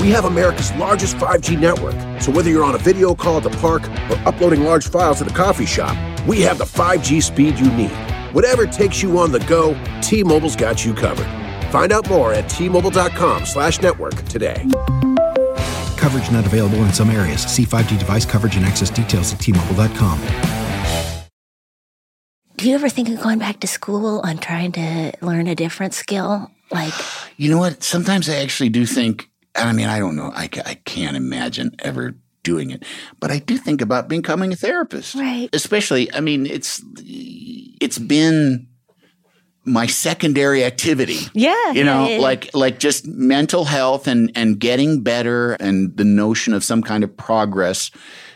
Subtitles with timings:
[0.00, 3.50] We have America's largest 5G network, so whether you're on a video call at the
[3.58, 7.70] park or uploading large files at the coffee shop, we have the 5G speed you
[7.72, 7.90] need.
[8.32, 11.26] Whatever takes you on the go, T-Mobile's got you covered.
[11.70, 14.64] Find out more at T-Mobile.com slash network today.
[15.96, 17.42] Coverage not available in some areas.
[17.42, 20.20] See 5G device coverage and access details at T-Mobile.com.
[22.56, 25.94] Do you ever think of going back to school on trying to learn a different
[25.94, 26.50] skill?
[26.70, 26.92] Like,
[27.36, 27.82] You know what?
[27.82, 30.30] Sometimes I actually do think, I mean, I don't know.
[30.34, 32.84] I, I can't imagine ever doing it,
[33.20, 35.14] but I do think about becoming a therapist.
[35.14, 35.48] Right.
[35.52, 38.68] Especially, I mean, it's, it's been
[39.64, 41.18] my secondary activity.
[41.34, 46.04] Yeah, You know, yeah, like, like just mental health and, and getting better and the
[46.04, 47.90] notion of some kind of progress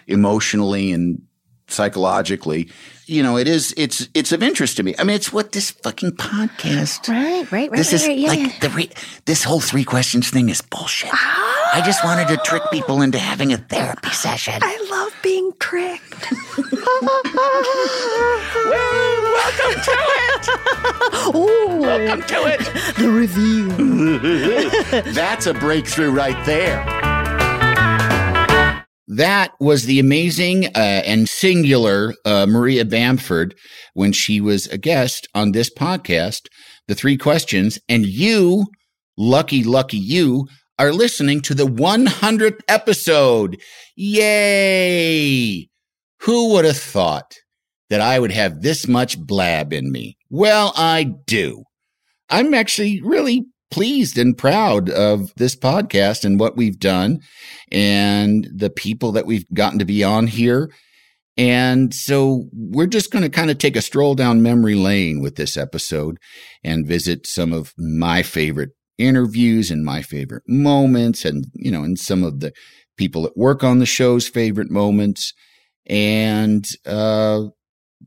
[0.07, 1.23] emotionally and
[1.69, 2.69] psychologically.
[3.13, 4.95] You know, it is, it's, it's of interest to me.
[4.99, 8.29] I mean, it's what this fucking podcast right, right, right, this right, is right, yeah,
[8.29, 8.59] like yeah.
[8.61, 8.91] the re-
[9.27, 11.11] this whole three questions thing is bullshit.
[11.13, 12.07] I just ah.
[12.07, 14.55] wanted to trick people into having a therapy session.
[14.63, 16.33] I love being tricked.
[19.43, 20.49] welcome to it.
[21.37, 22.61] Ooh, Welcome to it.
[22.97, 25.03] the reveal.
[25.13, 27.12] That's a breakthrough right there.
[29.09, 33.55] That was the amazing uh, and singular uh, Maria Bamford
[33.95, 36.43] when she was a guest on this podcast,
[36.87, 37.79] The Three Questions.
[37.89, 38.67] And you,
[39.17, 40.47] lucky, lucky you,
[40.79, 43.61] are listening to the 100th episode.
[43.97, 45.69] Yay!
[46.21, 47.35] Who would have thought
[47.91, 50.17] that I would have this much blab in me?
[50.31, 51.65] Well, I do.
[52.31, 57.19] I'm actually really pleased and proud of this podcast and what we've done
[57.73, 60.71] and the people that we've gotten to be on here.
[61.39, 65.37] And so we're just going to kind of take a stroll down memory lane with
[65.37, 66.19] this episode
[66.63, 71.99] and visit some of my favorite interviews and my favorite moments and, you know, and
[71.99, 72.53] some of the
[72.99, 75.33] people that work on the show's favorite moments
[75.87, 77.45] and, uh,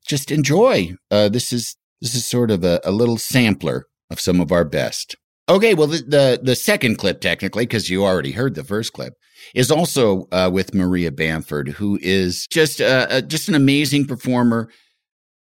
[0.07, 0.93] just enjoy.
[1.09, 4.63] Uh, this is, this is sort of a, a little sampler of some of our
[4.63, 5.15] best.
[5.47, 9.13] Okay, well, the the, the second clip, technically, because you already heard the first clip,
[9.53, 14.69] is also uh, with Maria Bamford, who is just uh, uh, just an amazing performer,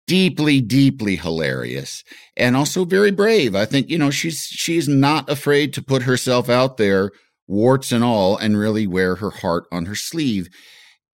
[0.06, 2.04] deeply, deeply hilarious,
[2.36, 3.54] and also very brave.
[3.54, 7.10] I think you know she's she's not afraid to put herself out there,
[7.46, 10.48] warts and all, and really wear her heart on her sleeve.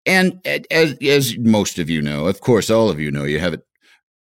[0.05, 3.55] And as as most of you know, of course, all of you know, you have
[3.55, 3.63] it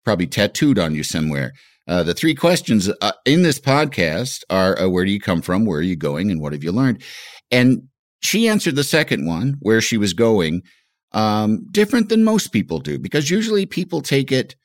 [0.06, 1.54] probably tattooed on you somewhere.
[1.88, 5.66] Uh, the three questions uh, in this podcast are uh, where do you come from,
[5.66, 7.02] where are you going, and what have you learned?
[7.52, 7.90] And
[8.22, 10.62] she answered the second one, where she was going,
[11.12, 14.56] um, different than most people do, because usually people take it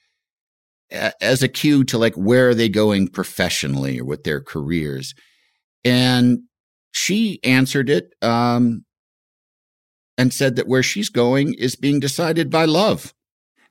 [0.92, 5.14] a- as a cue to like where are they going professionally or with their careers.
[5.84, 6.40] And
[6.92, 8.84] she answered it um,
[10.16, 13.12] and said that where she's going is being decided by love.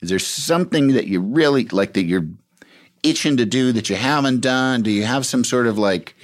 [0.01, 2.27] Is there something that you really like that you're
[3.03, 4.81] itching to do that you haven't done?
[4.83, 6.15] Do you have some sort of like,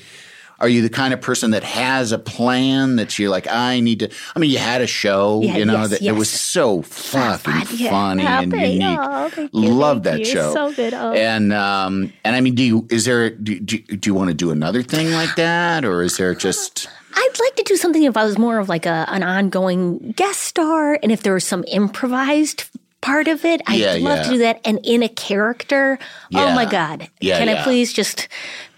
[0.60, 4.00] are you the kind of person that has a plan that you're like, I need
[4.00, 4.10] to?
[4.36, 7.54] I mean, you had a show, Yeah, you know, yes, that it was so fucking
[7.66, 7.90] fun, yeah.
[7.90, 9.00] funny Oh, and unique.
[9.02, 10.26] oh, Love that you.
[10.26, 10.54] show.
[10.54, 10.94] So good.
[10.94, 11.12] Oh.
[11.14, 14.34] And um, and I mean, do you is there do, do, do you want to
[14.34, 18.16] do another thing like that, or is there just I'd like to do something if
[18.16, 21.66] I was more of like a an ongoing guest star, and if there was some
[21.68, 22.70] improvised
[23.04, 24.24] part of it, I'd Yeah, love yeah.
[24.24, 24.62] to do that.
[24.66, 26.00] And in a character,
[26.34, 27.60] oh my god, Yeah, can yeah.
[27.62, 28.28] I please just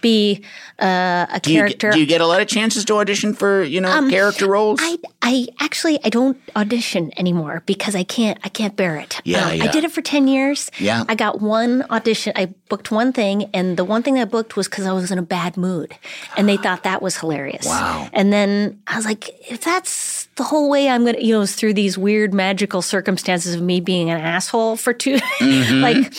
[0.02, 0.42] be
[0.78, 1.88] uh, a do character?
[1.88, 4.78] get, do you get a lot of chances to audition for you know character roles?
[4.82, 9.20] I I actually I don't audition anymore because I can't I can't bear it.
[9.24, 10.70] Yeah, Uh, I did it for ten years.
[10.78, 11.04] Yeah.
[11.08, 12.32] I got one audition.
[12.36, 15.18] I booked one thing, and the one thing I booked was because I was in
[15.18, 15.94] a bad mood,
[16.36, 17.66] and they thought that was hilarious.
[17.66, 18.08] Wow.
[18.12, 21.54] And then I was like, if that's the whole way I'm gonna, you know, it's
[21.54, 25.80] through these weird magical circumstances of me being an asshole for 2 Mm-hmm.
[25.82, 26.12] like,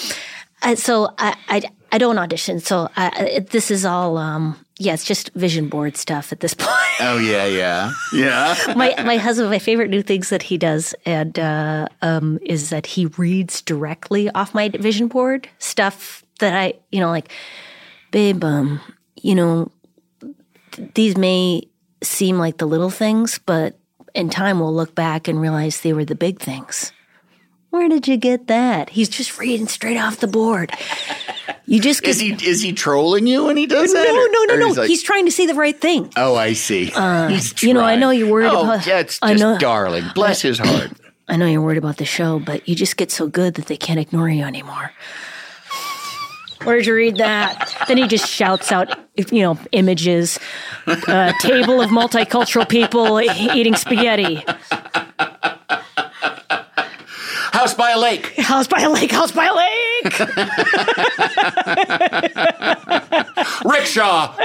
[0.64, 1.62] uh, so I, I
[1.92, 2.60] I don't audition.
[2.60, 4.18] So I, I- this is all.
[4.18, 6.70] um yeah, it's just vision board stuff at this point
[7.00, 8.74] oh yeah, yeah, yeah.
[8.76, 12.86] my my husband, my favorite new things that he does, and uh, um, is that
[12.86, 17.32] he reads directly off my vision board stuff that I, you know, like,
[18.12, 18.80] babe, um,
[19.16, 19.72] you know,
[20.74, 21.64] th- these may
[22.04, 23.80] seem like the little things, but
[24.18, 26.92] in time we'll look back and realize they were the big things.
[27.70, 28.90] Where did you get that?
[28.90, 30.72] He's just reading straight off the board.
[31.66, 34.10] You just Is he is he trolling you when he does no, that?
[34.10, 34.68] or- no, no, or no.
[34.68, 36.12] he's like, he's trying to say the right thing.
[36.16, 36.92] oh, I see.
[36.96, 40.06] Uh, he's you know, I know you're worried oh, about- That's I just know- darling.
[40.16, 40.92] Bless his heart.
[41.28, 43.76] I know you're worried about the show, but you just get so good that they
[43.76, 44.94] can't ignore you anymore.
[46.68, 47.74] Where'd you read that?
[47.88, 48.94] then he just shouts out,
[49.32, 50.38] you know, images.
[50.86, 54.44] A table of multicultural people eating spaghetti.
[57.54, 58.36] House by a lake.
[58.36, 60.20] House by a lake, house by a lake.
[63.66, 64.36] Rickshaw.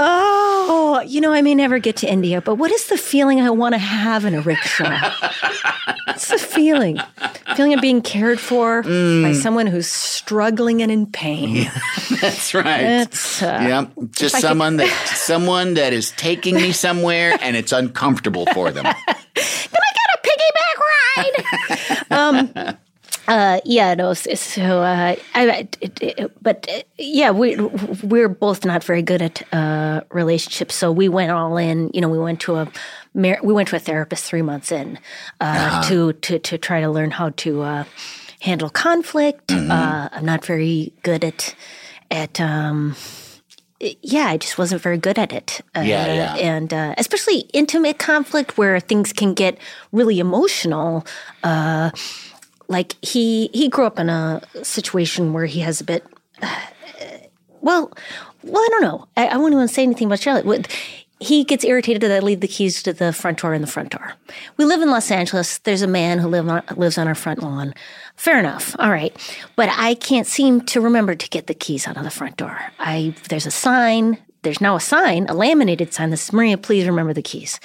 [0.00, 3.50] Oh, you know, I may never get to India, but what is the feeling I
[3.50, 4.98] want to have in a rickshaw?
[6.06, 6.98] What's the feeling?
[7.56, 11.70] Feeling of being cared for by someone who's struggling and in pain.
[12.20, 12.82] That's right.
[13.02, 18.46] It's, uh, yeah, just someone that someone that is taking me somewhere and it's uncomfortable
[18.54, 18.84] for them.
[19.34, 22.54] Can I get a piggyback ride?
[22.68, 22.76] um,
[23.28, 24.14] uh, yeah, no.
[24.14, 27.56] So, uh, I, it, it, but uh, yeah, we
[28.02, 30.74] we're both not very good at uh, relationships.
[30.74, 31.90] So we went all in.
[31.94, 32.68] You know, we went to a
[33.14, 34.98] mar- we went to a therapist three months in
[35.40, 37.84] uh, to to to try to learn how to uh,
[38.40, 39.52] handle conflict.
[39.52, 41.54] Uh, I'm not very good at
[42.10, 42.40] at.
[42.40, 42.96] Um,
[44.02, 45.60] yeah, I just wasn't very good at it.
[45.76, 46.34] Uh, Yeah, yeah.
[46.34, 49.56] And uh, especially intimate conflict where things can get
[49.92, 51.06] really emotional.
[51.44, 51.90] Uh,
[52.68, 56.06] like he he grew up in a situation where he has a bit.
[57.60, 57.92] well,
[58.42, 59.08] well, I don't know.
[59.16, 60.68] I, I won't even say anything about Charlotte.
[61.20, 63.90] He gets irritated that I leave the keys to the front door in the front
[63.90, 64.12] door.
[64.56, 65.58] We live in Los Angeles.
[65.58, 67.74] There's a man who live on, lives on our front lawn.
[68.14, 68.76] Fair enough.
[68.78, 69.12] All right.
[69.56, 72.56] But I can't seem to remember to get the keys out of the front door.
[72.78, 74.18] I there's a sign.
[74.48, 77.60] There's now a sign, a laminated sign that says, Maria, please remember the keys.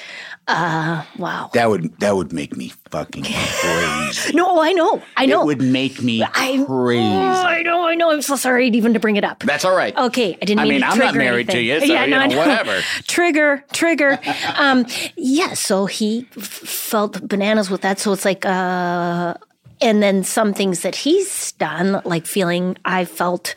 [0.50, 1.50] Uh, wow.
[1.53, 4.33] That would that would make me fucking crazy.
[4.33, 5.01] No, I know.
[5.15, 5.44] I know.
[5.44, 7.01] It would make me I, crazy.
[7.01, 8.12] Oh, I know, I know.
[8.12, 9.39] I'm so sorry even to bring it up.
[9.44, 9.95] That's all right.
[9.97, 11.68] Okay, I didn't I mean, mean, to I'm not married to anything.
[11.68, 12.81] you, so, you I know, whatever.
[13.07, 14.19] Trigger, trigger.
[14.57, 18.00] um, yeah, so he f- felt bananas with that.
[18.00, 19.36] So it's like, uh,
[19.79, 23.56] and then some things that he's done, like feeling I felt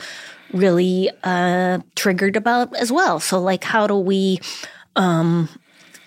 [0.56, 3.20] really uh, triggered about as well.
[3.20, 4.40] So like, how do we?
[4.96, 5.48] Um,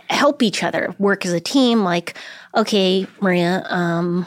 [0.10, 2.18] help each other work as a team like
[2.56, 4.26] okay maria um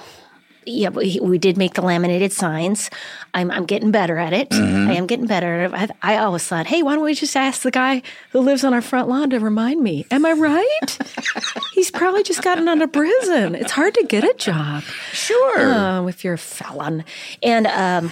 [0.67, 2.91] yeah we, we did make the laminated signs
[3.35, 4.91] i'm, I'm getting better at it Mm-hmm.
[4.91, 5.71] i am getting better.
[5.73, 8.75] I, I always thought hey why don't we just ask the guy who lives on
[8.75, 10.99] our front lawn to remind me am i right
[11.73, 14.83] he's probably just gotten out of prison it's hard to get a job
[15.13, 15.59] Sure.
[15.61, 17.05] uh, if you're a felon.
[17.43, 18.11] And um,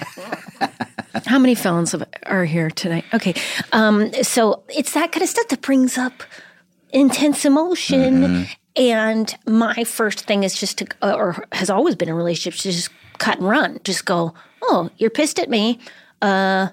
[1.26, 1.94] how many felons
[2.26, 3.04] are here tonight?
[3.12, 3.34] Okay.
[3.72, 6.22] Um, so it's that kind of stuff that brings up
[6.90, 8.46] intense emotion.
[8.80, 12.88] And my first thing is just to, or has always been in relationships, to just
[13.18, 13.78] cut and run.
[13.84, 14.32] Just go,
[14.62, 15.78] oh, you're pissed at me.
[16.22, 16.68] Uh,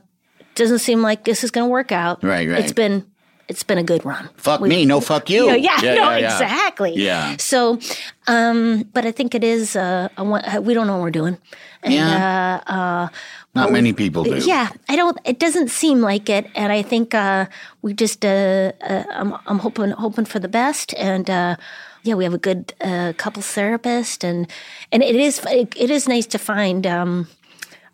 [0.55, 2.23] doesn't seem like this is going to work out.
[2.23, 2.63] Right, right.
[2.63, 3.05] It's been,
[3.49, 4.29] it's been a good run.
[4.37, 5.47] fuck me, no fuck you.
[5.47, 6.33] Yeah, yeah, yeah, no, yeah, yeah.
[6.33, 6.93] exactly.
[6.95, 7.35] Yeah.
[7.39, 7.77] So,
[8.27, 9.75] um, but I think it is.
[9.75, 11.37] Uh, a uh, we don't know what we're doing.
[11.83, 12.61] And, Yeah.
[12.67, 13.07] Uh, uh,
[13.53, 14.37] Not many people do.
[14.37, 15.17] yeah, I don't.
[15.25, 17.47] It doesn't seem like it, and I think uh,
[17.81, 18.23] we just.
[18.25, 21.55] Uh, uh, I'm, I'm hoping hoping for the best, and uh,
[22.07, 24.49] yeah, we have a good uh, couples therapist, and
[24.91, 26.87] and it is it, it is nice to find.
[26.87, 27.27] Um,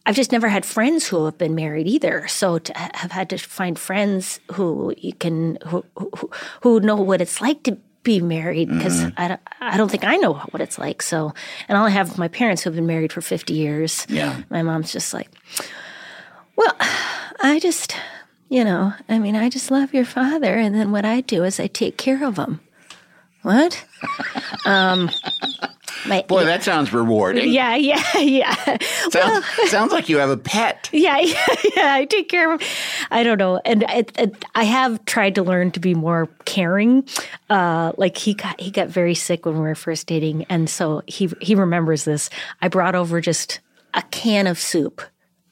[0.06, 3.38] I've just never had friends who have been married either, so to have had to
[3.38, 6.30] find friends who you can who who,
[6.62, 9.22] who know what it's like to be married because Mm-hmm.
[9.22, 11.02] I, don't, I don't think I know what it's like.
[11.02, 11.34] So,
[11.68, 14.06] and all I have my parents who have been married for 50 years.
[14.10, 14.42] Yeah.
[14.50, 15.30] My mom's just like,
[16.56, 16.76] well,
[17.42, 17.96] I just,
[18.50, 20.54] you know, I mean, I just love your father.
[20.54, 22.60] And then what I do is I take care of him.
[23.44, 23.86] What?
[24.66, 25.10] um,
[26.06, 27.50] my, Boy, that sounds rewarding.
[27.50, 28.78] yeah, yeah, yeah.
[29.10, 30.90] Sounds, sounds like you have a pet.
[31.04, 31.46] Yeah, yeah,
[31.76, 31.94] yeah.
[31.96, 32.68] I take care of him.
[33.10, 37.08] I don't know, and it, I have tried to learn to be more caring.
[37.50, 41.02] Uh, like he got he got very sick when we were first dating, and so
[41.08, 42.30] he he remembers this.
[42.62, 43.60] I brought over just
[43.94, 45.02] a can of soup.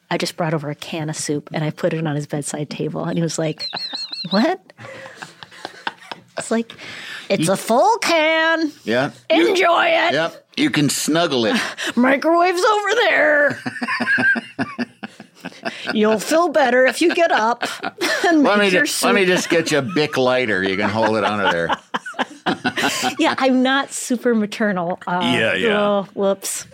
[0.10, 2.70] I just brought over a can of soup, and I put it on his bedside
[2.70, 3.68] table, and he was like,
[4.30, 4.62] "What?"
[6.42, 6.74] It's like,
[7.30, 8.72] it's a full can.
[8.84, 9.12] Yeah.
[9.30, 10.14] Enjoy it.
[10.14, 10.48] Yep.
[10.58, 11.56] You can snuggle it.
[11.96, 13.60] Microwave's over there.
[15.94, 17.64] You'll feel better if you get up
[18.28, 20.64] and Let me, make your just, let me just get you a Bic lighter.
[20.64, 21.70] You can hold it under there.
[23.18, 25.00] Yeah, I'm not super maternal.
[25.08, 25.82] Uh, Yeah, yeah.
[25.82, 26.68] Oh, whoops.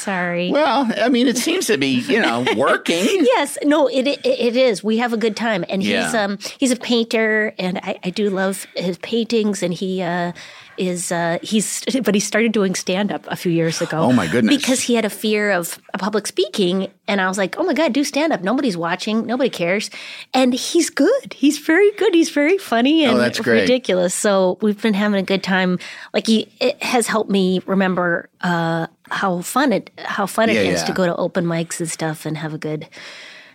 [0.00, 0.50] Sorry.
[0.50, 3.04] Well, I mean, it seems to be, you know, working.
[3.06, 4.82] yes, no, it, it it is.
[4.82, 8.30] We have a good time, and he's um he's a painter, and I, I do
[8.30, 10.32] love his paintings, and he uh
[10.78, 13.98] is uh, he's but he started doing stand up a few years ago.
[13.98, 14.56] Oh, my goodness.
[14.56, 17.92] Because he had a fear of public speaking, and I was like, oh my god,
[17.92, 18.40] do stand up.
[18.40, 19.26] Nobody's watching.
[19.26, 19.90] Nobody cares,
[20.32, 21.34] and he's good.
[21.34, 22.14] He's very good.
[22.14, 23.62] He's very funny and Oh, that's great.
[23.62, 24.14] ridiculous.
[24.14, 25.78] So we've been having a good time.
[26.14, 30.72] Like he, it has helped me remember uh, how fun it how fun it Yeah,
[30.72, 30.86] is yeah.
[30.86, 32.88] to go to open mics and stuff and have a good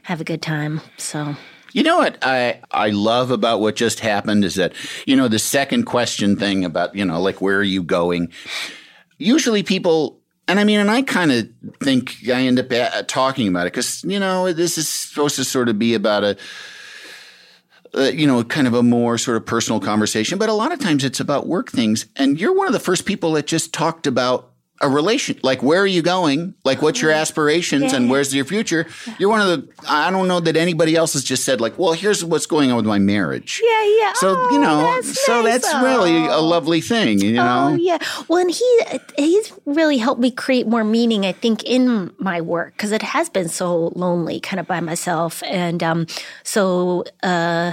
[0.03, 0.81] have a good time.
[0.97, 1.35] So
[1.73, 4.73] You know what I I love about what just happened is that
[5.05, 8.31] you know the second question thing about you know like where are you going?
[9.17, 11.49] Usually people and I mean and I kind of
[11.83, 15.43] think I end up uh, talking about it cuz you know this is supposed to
[15.43, 16.37] sort of be about a
[17.97, 20.79] uh, you know, kind of a more sort of personal conversation, but a lot of
[20.79, 22.07] times it's about work things.
[22.17, 24.51] And you're one of the first people that just talked about
[24.81, 26.53] a relation, like where are you going?
[26.65, 28.85] Like what's your aspirations and where's your future?
[29.17, 31.93] You're one of the, I don't know that anybody else has just said like, well,
[31.93, 33.61] here's what's going on with my marriage.
[33.63, 34.13] yeah, yeah.
[34.15, 35.61] So, you Oh, know, that's so nice.
[35.61, 36.45] that's really a Oh.
[36.45, 37.69] lovely thing, you know?
[37.71, 37.99] Oh yeah.
[38.27, 38.81] Well, and he
[39.17, 41.25] he's really helped me create more meaning.
[41.25, 45.41] I think in my work because it has been so lonely, kind of by myself,
[45.43, 46.05] and um,
[46.43, 47.71] so uh,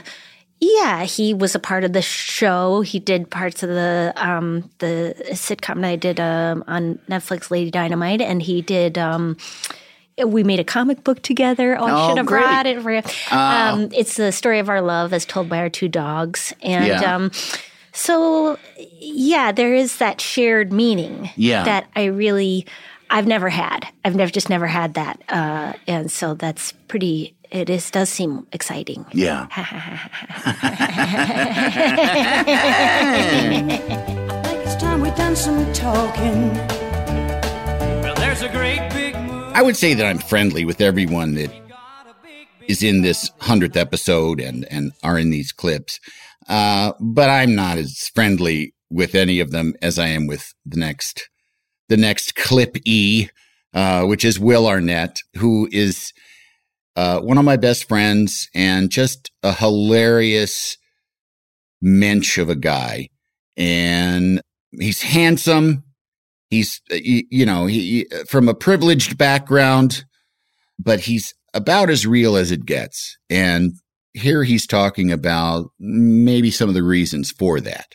[0.65, 2.83] yeah, he was a part of the show.
[2.83, 7.71] He did parts of the um the sitcom that I did um on Netflix, Lady
[7.71, 9.37] Dynamite, and he did um.
[10.25, 11.77] We made a comic book together.
[11.81, 12.45] Oh, I Oh, should have great.
[12.45, 13.03] brought it for you.
[13.31, 16.53] Um, it's the story of our love as told by our two dogs.
[16.63, 17.15] And Yeah.
[17.15, 17.31] um,
[17.93, 18.59] so,
[19.01, 21.65] yeah, there is that shared meaning Yeah.
[21.65, 22.67] that I really,
[23.09, 23.89] I've never had.
[24.05, 27.35] I've never just never had that, uh, and so that's pretty.
[27.53, 29.05] It is does seem exciting.
[29.13, 29.47] Yeah.
[34.43, 36.55] think it's time we done some talking.
[36.55, 39.53] Well, there's a great big moon.
[39.55, 41.51] I would say that I'm friendly with everyone that
[42.69, 46.01] is in this hundredth episode and and are in these clips,
[46.49, 50.79] uh, but I'm not as friendly with any of them as I am with the
[50.79, 51.29] next
[51.91, 53.29] the next clip E,
[53.75, 56.15] uh, which is Will Arnett, who is
[56.97, 60.77] uh, one of my best friends and just a hilarious
[61.81, 63.09] mensch of a guy,
[63.57, 64.41] and
[64.79, 65.85] he's handsome.
[66.51, 67.81] He's, uh, you, you know, he,
[68.11, 70.05] he- from a privileged background,
[70.79, 73.17] but he's about as real as it gets.
[73.31, 73.73] And
[74.15, 77.95] here he's talking about maybe some of the reasons for that.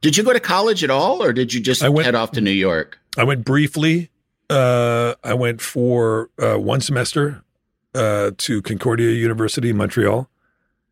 [0.00, 2.30] Did you go to college at all, or did you just I went- head off
[2.32, 2.98] to New York?
[3.16, 4.10] I went briefly.
[4.48, 7.42] Uh, I went for uh, one semester
[7.94, 10.28] uh, to Concordia University in Montreal,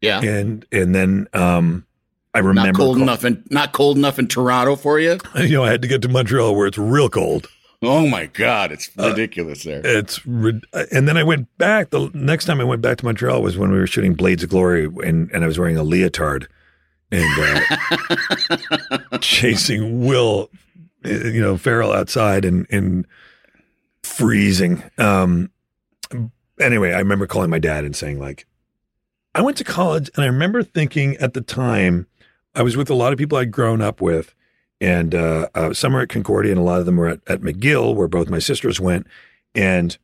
[0.00, 1.86] Yeah, and and then um,
[2.34, 5.18] I remember not cold call- enough in not cold enough in Toronto for you.
[5.36, 7.48] You know, I had to get to Montreal where it's real cold.
[7.82, 9.82] Oh my God, it's Uh, ridiculous there.
[9.84, 10.62] It's and
[11.06, 11.90] then I went back.
[11.90, 14.48] The next time I went back to Montreal was when we were shooting Blades of
[14.48, 16.48] Glory, and and I was wearing a leotard
[17.12, 17.68] and
[18.50, 20.50] uh, chasing Will,
[21.04, 23.06] uh, you know, Farrell outside and and
[24.02, 24.82] freezing.
[24.98, 25.50] Um,
[26.60, 28.46] anyway, I remember calling my dad and saying like,
[29.34, 32.06] I went to college, and I remember thinking at the time
[32.54, 34.34] I was with a lot of people I'd grown up with.
[34.80, 37.40] And uh, uh, some were at Concordia, and a lot of them were at, at
[37.40, 39.06] McGill, where both my sisters went.
[39.54, 39.96] And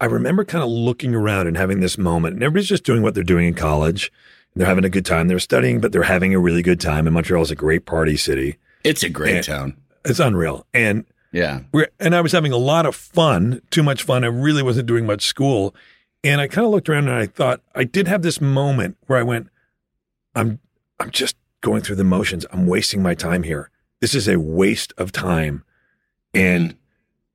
[0.00, 3.14] I remember kind of looking around and having this moment, and everybody's just doing what
[3.14, 4.12] they're doing in college.
[4.54, 5.28] They're having a good time.
[5.28, 7.06] They're studying, but they're having a really good time.
[7.06, 8.58] And Montreal is a great party city.
[8.84, 9.42] It's a great Yeah.
[9.42, 9.76] town.
[10.04, 10.66] It's unreal.
[10.74, 11.60] And Yeah.
[11.98, 14.22] and I was having a lot of fun, too much fun.
[14.22, 15.74] I really wasn't doing much school.
[16.22, 19.18] And I kind of looked around and I thought, I did have this moment where
[19.18, 19.48] I went,
[20.34, 20.60] I'm,
[21.00, 22.46] I'm just going through the motions.
[22.52, 23.70] I'm wasting my time here.
[24.00, 25.64] This is a waste of time.
[26.34, 26.76] And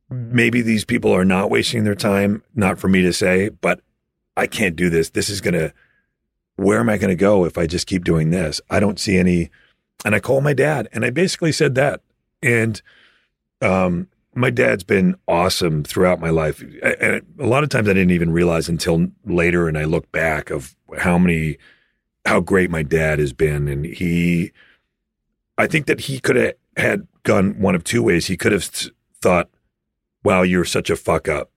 [0.10, 3.82] maybe these people are not wasting their time, not for me to say, but
[4.38, 5.10] I can't do this.
[5.10, 5.74] This is going to,
[6.56, 8.62] where am I going to go if I just keep doing this?
[8.70, 9.50] I don't see any.
[10.06, 12.02] And I called my dad and I basically said that.
[12.42, 12.82] And,
[13.62, 16.62] um, my dad's been awesome throughout my life.
[16.84, 19.68] And a lot of times I didn't even realize until later.
[19.68, 21.58] And I look back of how many,
[22.26, 23.68] how great my dad has been.
[23.68, 24.52] And he,
[25.58, 28.28] I think that he could have had gone one of two ways.
[28.28, 29.50] He could have th- thought,
[30.24, 31.50] wow, you're such a fuck up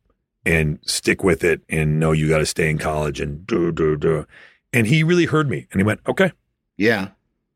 [0.47, 3.97] and stick with it and no, you got to stay in college and do, do,
[3.97, 4.26] do.
[4.73, 6.33] And he really heard me and he went, okay.
[6.78, 7.09] Yeah.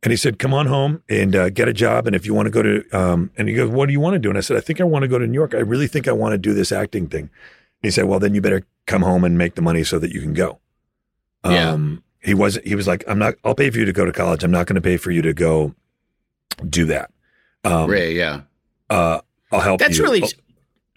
[0.04, 2.06] And he said, come on home and uh, get a job.
[2.06, 4.14] And if you want to go to, um, and he goes, what do you want
[4.14, 4.28] to do?
[4.28, 5.54] And I said, I think I want to go to New York.
[5.54, 7.22] I really think I want to do this acting thing.
[7.22, 7.30] And
[7.82, 10.20] he said, well, then you better come home and make the money so that you
[10.20, 10.60] can go.
[11.44, 11.70] Yeah.
[11.70, 14.12] Um, he was, he was like, I'm not, I'll pay for you to go to
[14.12, 14.44] college.
[14.44, 15.74] I'm not going to pay for you to go
[16.68, 17.10] do that.
[17.64, 18.42] Um, Ray, yeah.
[18.90, 19.20] uh,
[19.50, 20.04] I'll help That's you.
[20.04, 20.28] really Oh,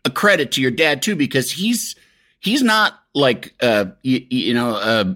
[0.05, 1.95] a credit to your dad too, because he's
[2.39, 5.13] he's not like uh you, you know uh,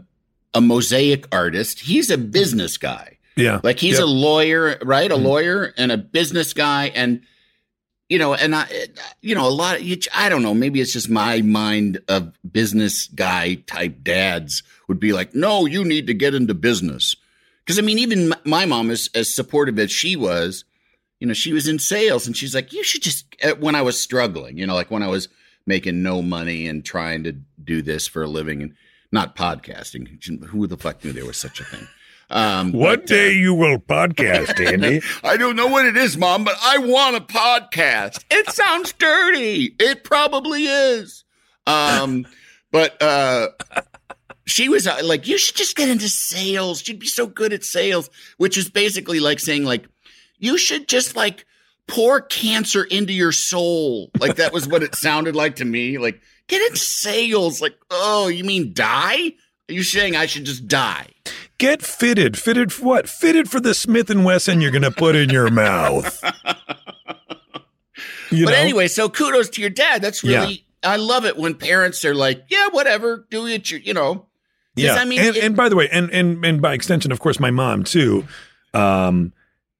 [0.54, 1.80] a mosaic artist.
[1.80, 3.18] He's a business guy.
[3.36, 3.60] Yeah.
[3.64, 4.04] Like he's Yep.
[4.04, 5.12] a lawyer, right?
[5.12, 5.24] A Mhm.
[5.24, 7.22] lawyer and a business guy, and
[8.10, 8.68] you know, and I,
[9.22, 9.88] you know, a lot of.
[10.14, 10.54] I don't know.
[10.54, 15.86] Maybe it's just my mind of business guy type dads would be like, no, you
[15.86, 17.16] need to get into business.
[17.64, 20.66] Because I mean, even my mom is as supportive as she was.
[21.22, 23.26] You know, she was in sales, and she's like, you should just.
[23.44, 25.30] uh, When I was struggling, you know, like when I was
[25.68, 27.32] making no money and trying to
[27.64, 28.74] do this for a living and
[29.12, 30.22] not podcasting.
[30.46, 31.88] Who the fuck knew there was such a thing?
[32.32, 35.02] Um, One but, uh, day you will podcast, Andy.
[35.24, 38.24] I don't know what it is, Mom, but I want a podcast.
[38.32, 39.76] It sounds dirty.
[39.78, 41.26] It probably is.
[41.68, 42.26] Um,
[42.72, 43.50] but uh,
[44.46, 46.88] she was uh, like, "You should just get into sales.
[46.88, 49.88] You'd be so good at sales," which is basically like saying, like,
[50.40, 51.46] you should just like
[51.88, 54.10] pour cancer into your soul.
[54.20, 55.98] Like that was what it sounded like to me.
[55.98, 57.62] Like, get into sales.
[57.62, 59.34] Like, oh, you mean die?
[59.70, 61.08] Are you saying I should just die?
[61.62, 62.38] Get fitted.
[62.38, 63.08] Fitted for what?
[63.10, 66.22] Fitted for the Smith and Wesson you're going to put in your mouth.
[68.32, 68.58] You but know?
[68.58, 70.02] anyway, so kudos to your dad.
[70.02, 70.40] That's Yeah.
[70.42, 73.70] really I love it when parents are like, yeah, whatever, do it.
[73.70, 74.28] You, you know,
[74.76, 74.94] yeah.
[74.96, 77.40] I mean, and, it- and by the way, and and and by extension, of course,
[77.42, 78.26] my mom too.
[78.74, 79.34] Um,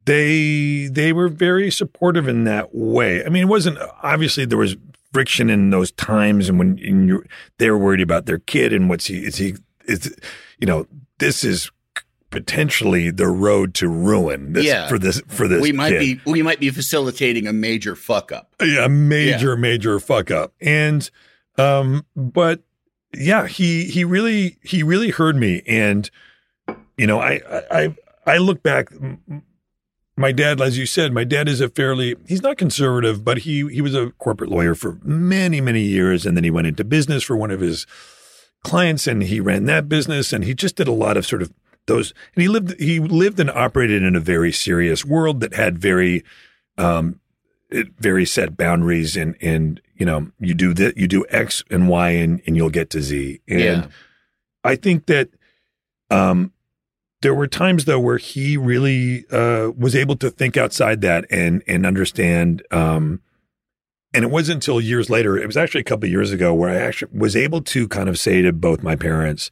[0.06, 3.24] they they were very supportive in that way.
[3.26, 4.76] I mean, it wasn't obviously there was
[5.14, 7.24] friction in those times, and when and you
[7.58, 10.14] they were worried about their kid and what's he is he is
[10.60, 10.86] you know
[11.22, 11.72] this is
[12.30, 14.88] potentially the road to ruin this, Yeah.
[14.88, 16.00] for this for this we might kid.
[16.00, 18.54] be we might be facilitating a major fuck up.
[18.62, 21.10] yeah, a major major fuck up and
[21.58, 22.62] um but
[23.14, 26.10] yeah he he really he really heard me and
[26.98, 27.94] you know i i
[28.26, 28.90] i, look back
[30.16, 33.68] my dad as you said my dad is a fairly he's not conservative but he
[33.68, 37.24] he was a corporate lawyer for many many years and then he went into business
[37.24, 37.86] for one of his
[38.64, 41.52] clients and he ran that business and he just did a lot of sort of
[41.88, 45.78] those and he lived he lived and operated in a very serious world that had
[45.80, 46.24] very
[46.78, 47.20] um
[48.00, 52.10] very set boundaries and and you know you do that you do x and y
[52.12, 53.88] and and you'll get to z and Yeah.
[54.64, 55.30] i think that
[56.12, 56.52] um
[57.22, 61.64] there were times though where he really uh was able to think outside that and
[61.68, 63.22] and understand um
[64.14, 66.70] and it wasn't until years later it was actually a couple of years ago where
[66.70, 69.52] i actually was able to kind of say to both my parents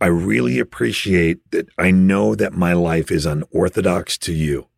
[0.00, 4.68] i really appreciate that i know that my life is unorthodox to you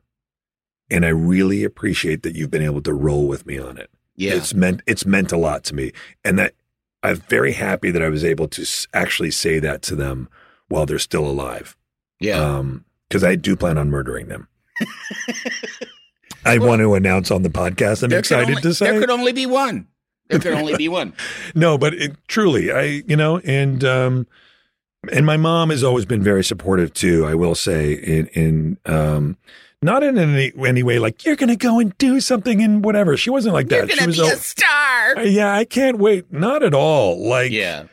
[0.91, 3.91] and I really appreciate that you've been able to roll with me on it.
[4.15, 5.91] Yeah, It's meant it's meant a lot to me,
[6.25, 6.55] and that
[7.03, 8.65] I'm very happy that I was able to
[8.95, 10.29] actually say that to them
[10.69, 11.77] while they're still alive.
[12.21, 12.39] yeah.
[12.39, 14.49] Um, because I do plan on murdering them.
[16.47, 18.03] I want to announce on the podcast.
[18.03, 19.87] I'm excited only- to say there could only be one.
[20.29, 21.13] There could only be one.
[21.55, 24.27] no, but it, truly, I you know, and um,
[25.13, 27.25] and my mom has always been very supportive too.
[27.27, 29.37] I will say in in um,
[29.83, 33.17] not in any any way like you're going to go and do something and whatever.
[33.17, 33.89] She wasn't like that.
[33.89, 35.23] You're gonna was be a star.
[35.25, 36.33] yeah, I can't wait.
[36.33, 37.25] Not at all.
[37.29, 37.85] Like Yeah,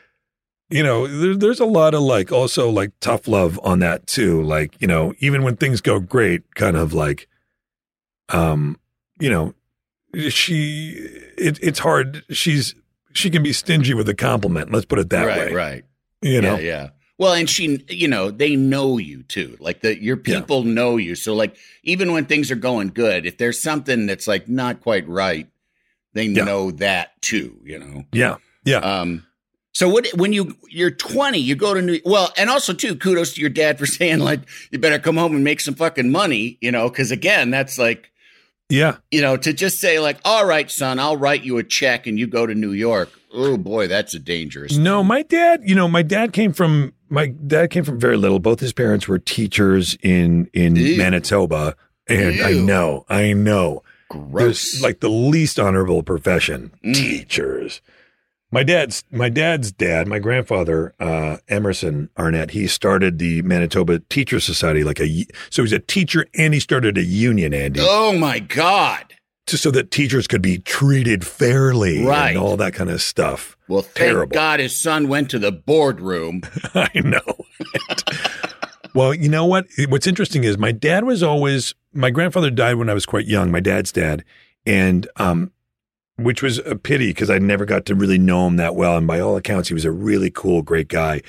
[0.73, 4.41] you know, there, there's a lot of like also like tough love on that too.
[4.41, 7.27] Like, you know, even when things go great, kind of like,
[8.29, 8.77] um,
[9.19, 9.53] you know,
[10.29, 10.93] she,
[11.37, 12.23] it, it's hard.
[12.29, 12.75] She's,
[13.13, 14.71] she can be stingy with a compliment.
[14.71, 15.45] Let's put it that right, way.
[15.45, 15.53] right.
[15.55, 15.83] Right.
[16.21, 16.89] You know, yeah, yeah.
[17.19, 19.57] Well, and she, you know, they know you too.
[19.59, 20.39] Like the your Yeah.
[20.39, 21.15] people know you.
[21.15, 25.07] So like even when things are going good, if there's something that's like not quite
[25.07, 25.47] right,
[26.13, 26.43] they Yeah.
[26.45, 27.59] know that too.
[27.63, 28.03] You know.
[28.13, 28.77] yeah, yeah.
[28.77, 29.25] Um.
[29.73, 33.33] So what when you you're 20, you go to New well, and also too, kudos
[33.33, 34.39] to your dad for saying like
[34.71, 36.57] you better come home and make some fucking money.
[36.61, 38.09] You know, because again, that's like
[38.73, 38.97] yeah.
[39.11, 42.17] you know to just say like, all right, son, I'll write you a check and
[42.19, 43.09] you go to New York.
[43.33, 44.75] Oh boy, that's a dangerous.
[44.77, 48.39] No, my dad, you know, my dad came from my dad came from very little.
[48.39, 50.97] Both his parents were teachers in in Ew.
[50.97, 51.75] Manitoba.
[52.07, 53.81] And I know, I know.
[54.09, 54.73] Gross.
[54.73, 56.93] There's like the least honorable profession, Mm.
[56.93, 57.81] teachers.
[58.53, 62.51] My dad's my dad's dad, my grandfather, uh, Emerson Arnett.
[62.51, 66.95] He started the Manitoba Teacher Society, like a so he's a teacher and he started
[66.99, 69.15] a union, Andy, oh my god.
[69.47, 72.29] to, so that teachers could be treated fairly Right.
[72.29, 73.57] and all that kind of stuff.
[73.67, 74.33] Well, thank Terrible.
[74.35, 76.43] God his son went to the boardroom.
[76.75, 77.45] I know.
[78.93, 79.65] well, you know what?
[79.89, 83.49] What's interesting is my dad was always my grandfather died when I was quite young.
[83.51, 84.23] My dad's dad,
[84.63, 85.51] and um,
[86.17, 88.97] which was a pity because I never got to really know him that well.
[88.97, 91.21] And by all accounts, he was a really cool, great guy.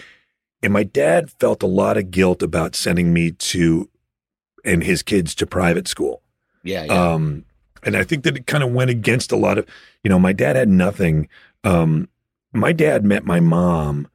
[0.62, 3.88] And my dad felt a lot of guilt about sending me to
[4.64, 6.22] and his kids to private school.
[6.62, 7.12] Yeah, yeah.
[7.12, 7.44] Um,
[7.82, 9.66] and I think that it kind of went against a lot of,
[10.02, 11.28] you know, my dad had nothing.
[11.64, 12.08] Um,
[12.52, 14.08] my dad met my mom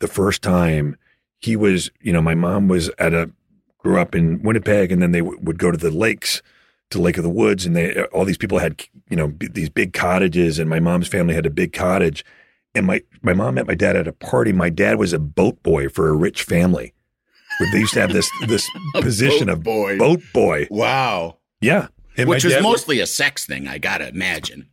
[0.00, 0.96] the first time
[1.38, 3.30] he was, you know, my mom was at a
[3.78, 6.40] grew up in Winnipeg, and then they w- would go to the lakes,
[6.92, 9.68] to Lake of the Woods, and they all these people had you know b- these
[9.68, 12.24] big cottages, and my mom's family had a big cottage,
[12.74, 14.52] and my my mom met my dad at a party.
[14.52, 16.94] My dad was a boat boy for a rich family.
[17.72, 19.98] They used to have this this position boat of boy.
[19.98, 20.68] boat boy.
[20.70, 21.38] Wow.
[21.60, 24.68] Yeah, and Which was mostly a sex thing, I gotta imagine.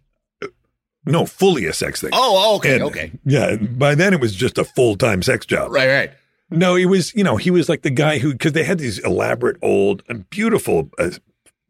[1.06, 2.10] no fully a sex thing.
[2.14, 3.12] Oh, okay, And, okay.
[3.26, 5.72] Yeah, by then it was just a full time sex job.
[5.72, 6.12] Right, right.
[6.52, 8.98] No, he was, you know, he was like the guy who, because they had these
[9.00, 11.12] elaborate, old, and beautiful, uh,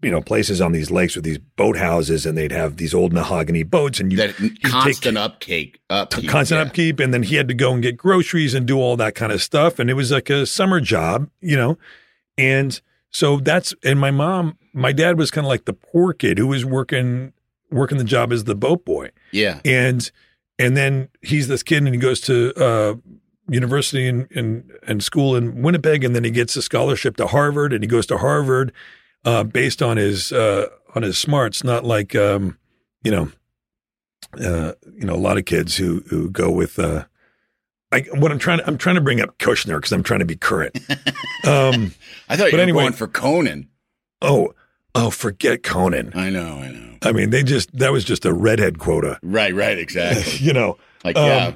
[0.02, 3.12] you know, places on these lakes with these boat houses, and they'd have these old
[3.14, 5.78] mahogany boats, and you That constant take upkeep.
[5.90, 6.66] upkeep constant yeah.
[6.68, 9.32] upkeep, and then he had to go and get groceries and do all that kind
[9.32, 11.78] of stuff, and it was like a summer job, you know,
[12.38, 12.80] and
[13.12, 16.48] so that's, and my mom, my dad was kind of like the poor kid who
[16.48, 17.34] was working
[17.72, 19.60] working the job as the boat boy Yeah.
[19.64, 20.10] and
[20.58, 22.96] and then he's this kid and he goes to uh,
[23.48, 27.72] university and, and and school in Winnipeg and then he gets a scholarship to Harvard
[27.74, 28.72] and he goes to Harvard
[29.26, 32.58] uh, based on his uh, on his smarts, not like um,
[33.04, 33.32] you know
[34.40, 36.78] uh, you know a lot of kids who who go with.
[36.80, 37.06] Uh,
[37.92, 40.26] I, what I'm trying to I'm trying to bring up Kushner because I'm trying to
[40.26, 40.78] be current.
[41.48, 41.94] Um,
[42.28, 43.70] I thought you were anyway- going for Conan.
[44.22, 44.54] oh
[44.94, 46.12] oh, forget Conan.
[46.14, 46.98] I know, I know.
[47.02, 50.34] I mean, they just that was just a redhead quota, Right, right, exactly.
[50.46, 50.78] you know.
[51.06, 51.54] Like, Um, yeah.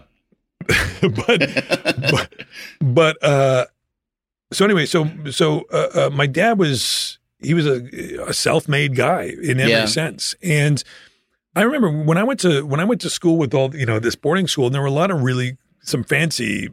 [1.01, 1.39] but
[2.09, 2.33] but
[2.79, 3.65] but uh
[4.53, 7.83] so anyway so so uh, uh, my dad was he was a,
[8.27, 9.85] a self-made guy in every Yeah.
[9.85, 10.83] sense and
[11.55, 13.99] i remember when i went to when i went to school with all you know
[13.99, 16.69] this boarding school and there were a lot of really some fancy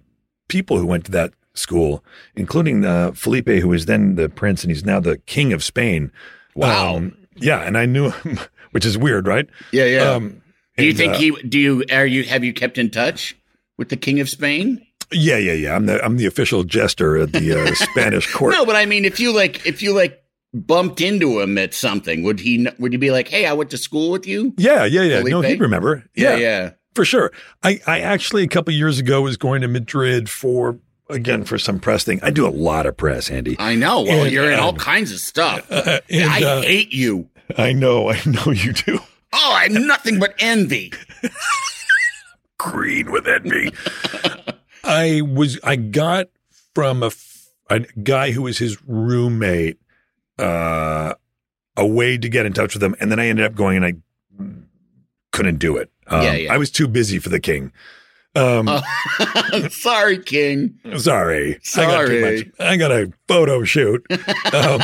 [0.49, 2.05] people who went to that school
[2.37, 6.11] including uh, felipe who was then the prince and he's now the king of spain
[6.55, 6.97] Wow.
[6.97, 8.39] Um, yeah and i knew him
[8.73, 10.11] which is weird right yeah, yeah.
[10.13, 10.41] um
[10.77, 11.31] do you and, think uh, he?
[11.43, 11.85] Do you?
[11.93, 12.23] Are you?
[12.25, 13.37] Have you kept in touch
[13.77, 14.81] with the King of Spain?
[15.13, 15.77] Yeah, yeah, yeah.
[15.77, 18.55] I'm the I'm the official jester at the uh, Spanish court.
[18.55, 22.23] No, but I mean, if you like, if you like bumped into him at something,
[22.23, 22.67] would he?
[22.79, 24.55] Would you be like, "Hey, I went to school with you"?
[24.57, 25.23] Yeah, yeah, yeah.
[25.23, 26.05] No, he'd remember.
[26.15, 26.71] Yeah, Yeah, yeah.
[26.95, 27.33] for sure.
[27.63, 31.81] I I actually a couple years ago was going to Madrid for again for some
[31.81, 32.21] press thing.
[32.23, 33.57] I do a lot of press, Andy.
[33.59, 34.03] I know.
[34.03, 35.67] Well, And, you're in all um, kinds of stuff.
[35.71, 37.29] Uh, and, I uh, hate you.
[37.57, 38.99] I know, I know you do.
[39.33, 40.93] Oh, I'm nothing but envy.
[42.59, 43.73] Green with envy.
[44.85, 46.29] I was I got
[46.75, 47.11] from a,
[47.69, 49.79] a guy who was his roommate
[50.41, 51.15] uh,
[51.77, 52.95] a way to get in touch with them.
[53.01, 53.95] and then I ended up going and I
[55.33, 55.91] couldn't do it.
[56.07, 56.53] Um, Yeah, yeah.
[56.55, 57.73] I was too busy for the king.
[58.37, 58.69] Um,
[59.71, 60.79] Sorry, King.
[60.99, 62.37] sorry, I got, too Sorry.
[62.37, 62.47] much.
[62.61, 64.07] I got a photo shoot,
[64.53, 64.81] um,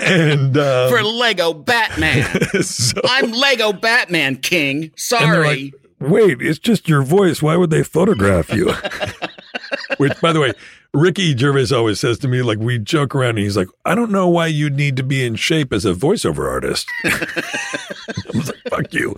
[0.00, 2.24] and um, For Lego Batman.
[2.62, 4.90] so, I'm Lego Batman, King.
[4.96, 5.72] Sorry.
[5.72, 5.74] like,
[6.10, 7.42] Wait, it's just your voice.
[7.42, 8.72] Why would they photograph you?
[9.98, 10.52] Which, by the way,
[10.94, 14.10] Ricky Gervais always says to me, like, we joke around and he's like, I don't
[14.10, 16.88] know why you'd need to be in shape as a voiceover artist.
[17.04, 19.16] I was like, fuck you.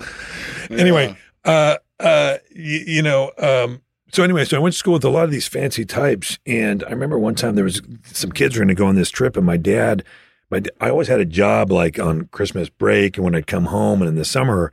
[0.71, 5.05] Anyway, uh, uh, y- you know, um, so anyway, so I went to school with
[5.05, 6.39] a lot of these fancy types.
[6.47, 9.11] And I remember one time there was some kids were going to go on this
[9.11, 10.05] trip and my dad,
[10.51, 14.03] my, I always had a job like on Christmas break and when I'd come home
[14.03, 14.73] and in the summer,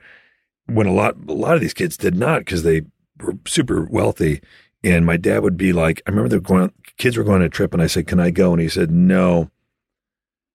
[0.73, 2.81] when a lot a lot of these kids did not because they
[3.19, 4.41] were super wealthy.
[4.83, 7.47] And my dad would be like, I remember they were going, kids were going on
[7.47, 9.49] a trip, and I said, "Can I go?" And he said, "No."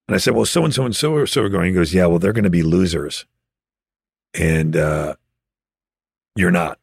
[0.07, 1.93] And I said, "Well, so and so and so or so are going." He goes,
[1.93, 3.25] "Yeah, well, they're going to be losers,
[4.33, 5.15] and uh,
[6.35, 6.79] you're not."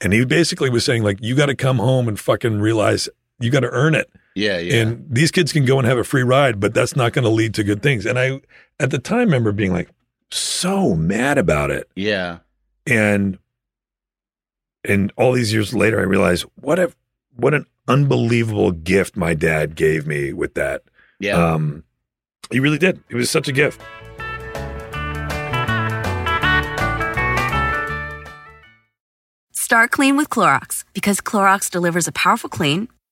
[0.00, 3.08] And he basically was saying, like, you got to come home and fucking realize
[3.40, 4.10] you got to earn it.
[4.34, 4.82] yeah, yeah.
[4.82, 7.30] And these kids can go and have a free ride, but that's not going to
[7.30, 8.04] lead to good things.
[8.04, 8.40] And I,
[8.78, 9.88] at the time, remember being like
[10.30, 12.38] so mad about it yeah.
[12.86, 13.38] And
[14.84, 16.92] and all these years later i realized what a
[17.36, 20.82] what an unbelievable gift my dad gave me with that.
[21.20, 21.52] Yeah.
[21.54, 21.84] um
[22.50, 23.02] he really did.
[23.08, 23.80] It was such a gift.
[29.52, 32.88] Start clean with Clorox because Clorox delivers a powerful clean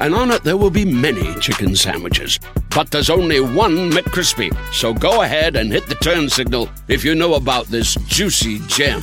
[0.00, 2.38] and on it there will be many chicken sandwiches.
[2.70, 4.54] But there's only one McCrispy.
[4.72, 9.02] So go ahead and hit the turn signal if you know about this juicy gem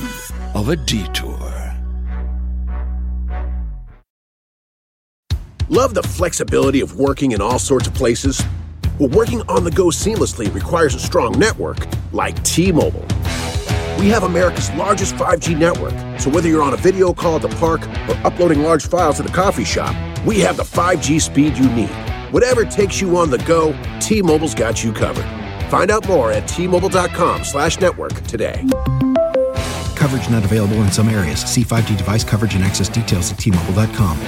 [0.54, 1.54] of a detour.
[5.70, 8.42] Love the flexibility of working in all sorts of places?
[8.98, 11.78] Well, working on the go seamlessly requires a strong network
[12.12, 13.06] like T Mobile.
[13.98, 17.48] We have America's largest 5G network, so whether you're on a video call at the
[17.56, 19.94] park or uploading large files at a coffee shop,
[20.26, 21.90] we have the 5G speed you need.
[22.30, 25.26] Whatever takes you on the go, T-Mobile's got you covered.
[25.68, 28.64] Find out more at T-Mobile.com slash network today.
[29.96, 31.40] Coverage not available in some areas.
[31.40, 34.18] See 5G device coverage and access details at T-Mobile.com.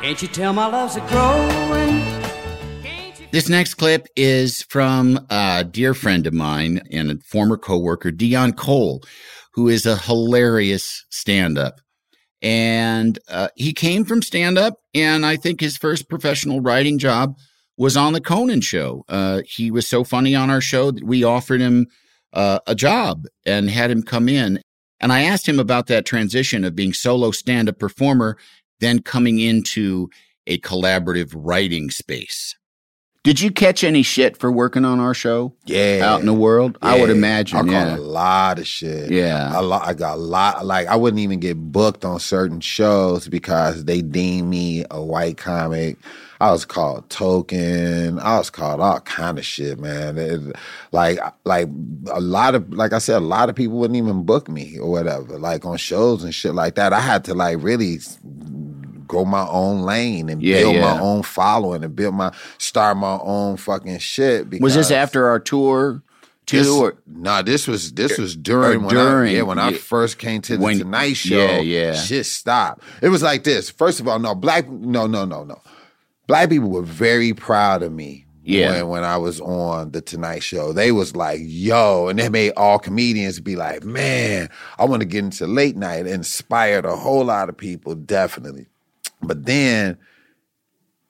[0.00, 2.04] Can't you tell my love's a growing?
[3.32, 8.54] This next clip is from a dear friend of mine and a former coworker, Deon
[8.56, 9.02] Cole,
[9.54, 11.80] who is a hilarious stand-up.
[12.42, 17.36] And uh, he came from stand-up, and I think his first professional writing job
[17.76, 19.04] was on the Conan show.
[19.08, 21.86] Uh, he was so funny on our show that we offered him
[22.32, 24.60] uh, a job and had him come in.
[25.00, 28.36] And I asked him about that transition of being solo stand-up performer,
[28.80, 30.08] then coming into
[30.46, 32.56] a collaborative writing space.
[33.24, 35.54] Did you catch any shit for working on our show?
[35.64, 37.56] Yeah, out in the world, I would imagine.
[37.56, 39.10] I caught yeah, a lot of shit.
[39.10, 39.58] Yeah.
[39.58, 39.86] a lot.
[39.88, 40.66] I got a lot.
[40.66, 45.38] Like I wouldn't even get booked on certain shows because they deemed me a white
[45.38, 45.96] comic.
[46.38, 48.18] I was called token.
[48.18, 50.18] I was called all kind of shit, man.
[50.18, 50.54] It-
[50.92, 51.68] like, like
[52.12, 54.90] a lot of, like I said, a lot of people wouldn't even book me or
[54.90, 56.92] whatever, like on shows and shit like that.
[56.92, 58.00] I had to like really
[59.06, 60.80] go my own lane and Yeah, build yeah.
[60.94, 64.48] my own following and build my start my own fucking shit.
[64.50, 66.02] Because was this after our tour
[66.46, 66.58] too?
[66.58, 70.18] this, or no, this was this was during when during, I, yeah when I first
[70.18, 71.36] came to the When- Tonight Show.
[71.36, 71.92] yeah, yeah.
[71.94, 72.82] shit stopped.
[73.02, 73.70] It was like this.
[73.70, 75.60] First of all, no black, no, no, no, no.
[76.26, 78.22] Black people were very proud of me.
[78.46, 78.72] Yeah.
[78.82, 82.52] When, when I was on the Tonight Show, they was like, "Yo," and they made
[82.58, 86.94] all comedians be like, "Man, I want to get into late night." It inspired a
[86.94, 88.66] whole lot of people, definitely.
[89.26, 89.98] But then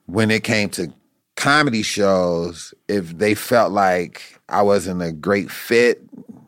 [0.07, 0.92] when it came to
[1.37, 6.03] comedy shows, if they felt like I wasn't a great fit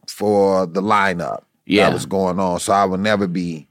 [0.09, 1.87] for the lineup Yeah.
[1.87, 3.67] that was going on, so I would never be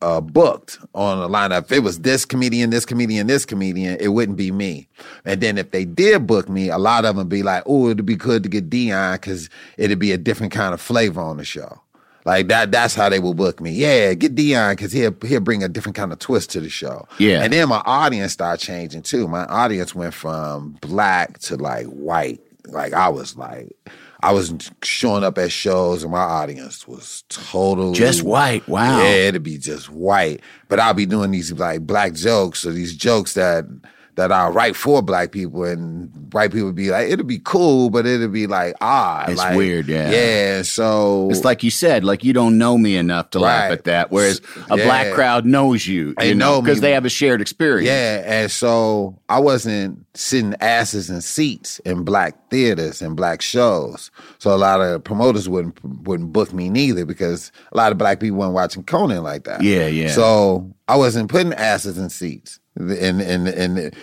[0.00, 1.64] uh, booked on a lineup.
[1.64, 4.88] If it was this comedian, this comedian, this comedian, it wouldn't be me.
[5.24, 8.06] And then if they did book me, a lot of them be like, "Oh, it'd
[8.06, 11.44] be good to get Deon because it'd be a different kind of flavor on the
[11.44, 11.80] show."
[12.28, 12.70] Like that.
[12.70, 13.70] That's how they will book me.
[13.70, 17.08] Yeah, get Deon because he'll he'll bring a different kind of twist to the show.
[17.16, 17.42] Yeah.
[17.42, 19.26] And then my audience started changing too.
[19.26, 22.42] My audience went from black to like white.
[22.66, 23.74] Like I was like,
[24.20, 28.68] I was showing up at shows and my audience was totally Just white.
[28.68, 28.98] Wow.
[28.98, 30.42] Yeah, it'd be just white.
[30.68, 33.64] But I'll be doing these like black jokes or these jokes that
[34.18, 37.88] that I write for black people and white people would be like, it'd be cool,
[37.88, 40.10] but it'd be like ah, It's like, weird, yeah.
[40.10, 40.62] Yeah.
[40.62, 44.10] So It's like you said, like you don't know me enough to laugh at that,
[44.10, 44.84] whereas a Yeah.
[44.84, 47.86] black crowd knows you, They you know, know because they have a shared experience.
[47.86, 54.10] Yeah, and so I wasn't sitting asses in seats in black theaters and black shows.
[54.38, 58.18] So a lot of promoters wouldn't wouldn't book me neither because a lot of black
[58.18, 59.62] people weren't watching Conan like that.
[59.62, 60.10] Yeah, yeah.
[60.10, 62.58] So I wasn't putting asses in seats.
[62.78, 63.94] And and and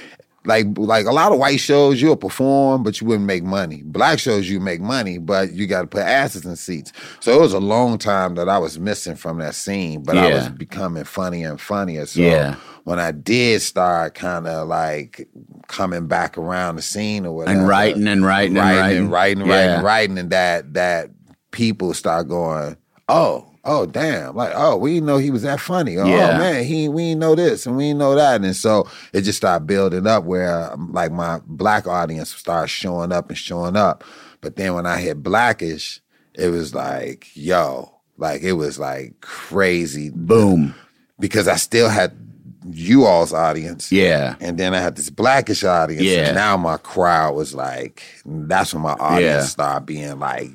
[0.45, 3.81] like like a lot of white shows you'll perform but you wouldn't make money.
[3.83, 6.91] Black shows you make money but you got to put asses in seats.
[7.19, 10.29] So it was a long time that I was missing from that scene, but I
[10.29, 12.05] was becoming funnier and funnier.
[12.05, 12.55] So Yeah.
[12.83, 15.27] when I did start kind of like
[15.67, 18.97] coming back around the scene or whatever, And writing and writing and writing And writing.
[18.99, 19.53] and writing, Yeah.
[19.53, 21.09] writing, and writing, and that that
[21.51, 22.77] people start going,
[23.09, 25.97] oh, oh, damn, like oh, we didn't know he was that funny.
[25.97, 26.37] Oh, Yeah.
[26.37, 29.37] man, he we didn't know this and we didn't know that, and so it just
[29.37, 34.03] started building up where um, like my black audience started showing up and showing up,
[34.41, 36.01] but then when I hit blackish,
[36.33, 37.91] it was like yo.
[38.17, 40.09] Like it was like crazy.
[40.09, 40.73] Boom.
[41.19, 42.24] Because I still had
[42.71, 43.91] you all's audience.
[43.91, 44.35] Yeah.
[44.39, 46.01] And then I had this blackish audience.
[46.03, 46.27] Yeah.
[46.27, 49.41] And now my crowd was like, that's when my audience Yeah.
[49.43, 50.49] started being like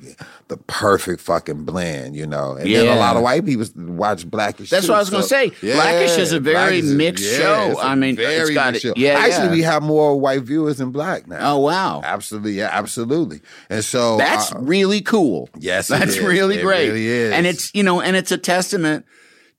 [0.49, 2.53] the perfect fucking blend, you know.
[2.57, 4.71] And then a lot of white people watch blackish.
[4.71, 5.51] That's too, what I was gonna so- say.
[5.61, 7.81] Blackish is a very is- mixed yeah, show.
[7.81, 9.51] I mean, it's very got mixed it- yeah, Actually, yeah.
[9.53, 11.53] we have more white viewers than black now.
[11.55, 12.01] Oh wow.
[12.03, 13.41] Absolutely, yeah, absolutely.
[13.69, 15.49] And so That's uh, really cool.
[15.59, 16.89] Yes, That's really It great.
[16.89, 17.33] really is.
[17.33, 19.07] And it's you know, and it's a testament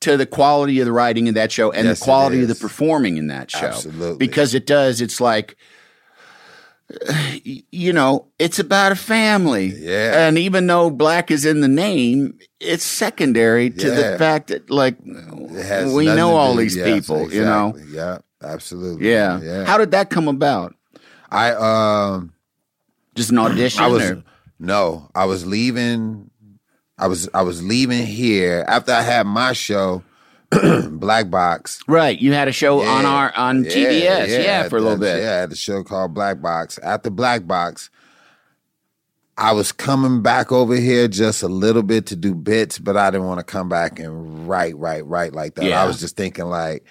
[0.02, 2.56] to the quality of the writing in that show and Yes, the quality of the
[2.56, 3.68] performing in that show.
[3.68, 4.18] Absolutely.
[4.18, 5.00] Because it does.
[5.02, 5.56] It's like
[7.44, 9.68] you know, it's about a family.
[9.78, 10.28] Yeah.
[10.28, 14.98] And even though black is in the name, it's secondary to the fact that like
[15.06, 17.78] we know all do- these yes, people, you know.
[17.90, 19.10] Yeah, absolutely.
[19.10, 19.40] Yeah.
[19.42, 19.66] yeah.
[19.66, 20.76] How did that come about?
[21.30, 22.34] I um
[23.16, 24.24] Just an audition I was or-
[24.60, 26.31] no, I was leaving.
[27.02, 30.04] I was I was leaving here after I had my show.
[30.90, 31.80] Black Box.
[31.88, 32.20] Right.
[32.20, 35.22] You had a show on our on TBS, yeah, for a little bit.
[35.22, 36.78] Yeah, I had a show called Black Box.
[36.80, 37.90] After Black Box,
[39.38, 43.10] I was coming back over here just a little bit to do bits, but I
[43.12, 45.66] didn't want to come back and write, write, write like that.
[45.66, 45.82] Yeah.
[45.82, 46.86] I was just thinking like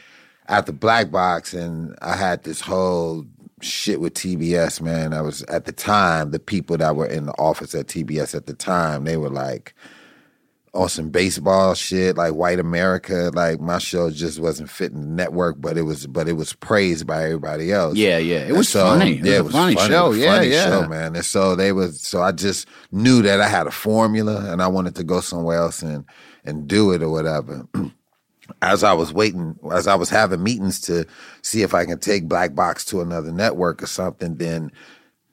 [0.48, 3.26] after Black Box, and I had this whole
[3.60, 5.12] shit with TBS, man.
[5.12, 8.46] I was at the time, the people that were in the office at TBS at
[8.46, 9.74] the time, they were like
[10.72, 13.30] on some baseball shit, like White America.
[13.35, 17.06] Like my show just wasn't fitting the network, but it was, but it was praised
[17.06, 17.96] by everybody else.
[17.96, 18.40] Yeah, yeah.
[18.40, 19.18] It was funny.
[19.18, 20.12] It was a funny show.
[20.12, 20.66] Yeah, funny yeah.
[20.66, 21.16] show, man.
[21.16, 24.68] And so they was, so I just knew that I had a formula, and I
[24.68, 26.04] wanted to go somewhere else and
[26.44, 27.66] and do it or whatever.
[28.62, 31.06] as I was waiting, as I was having meetings to
[31.42, 34.70] see if I can take Black Box to another network or something, then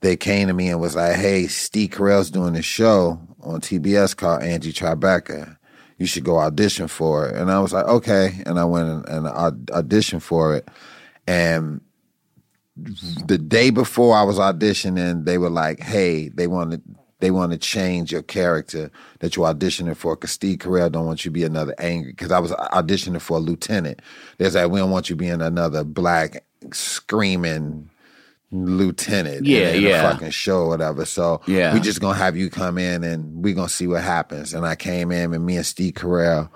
[0.02, 4.16] they came to me and was like, "Hey, Steve Carell's doing this show on TBS
[4.16, 5.58] called Angie Tribeca.
[5.98, 9.08] You should go audition for it." And I was like, "Okay," and I went and,
[9.08, 9.26] and
[9.68, 10.68] auditioned for it,
[11.26, 11.82] and
[13.26, 16.82] the day before I was auditioning, they were like, "Hey, they wanted
[17.20, 21.26] they want to change your character that you're auditioning for because Steve Carell don't want
[21.26, 24.02] you to be another angry." Because I was auditioning for a lieutenant.
[24.38, 27.90] There's like, we don't want you being another black screaming
[28.52, 30.10] lieutenant Yeah, in, in yeah.
[30.12, 31.06] fucking show or whatever.
[31.06, 31.74] So Yeah.
[31.74, 34.54] we just gonna have you come in and we gonna see what happens.
[34.54, 36.50] And I came in and me and Steve Carell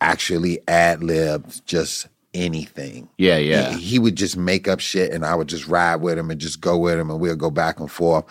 [0.00, 3.08] actually ad libbed just anything.
[3.16, 3.72] Yeah, yeah.
[3.72, 6.38] He, he would just make up shit and I would just ride with him and
[6.40, 8.24] just go with him and we'll go back and forth.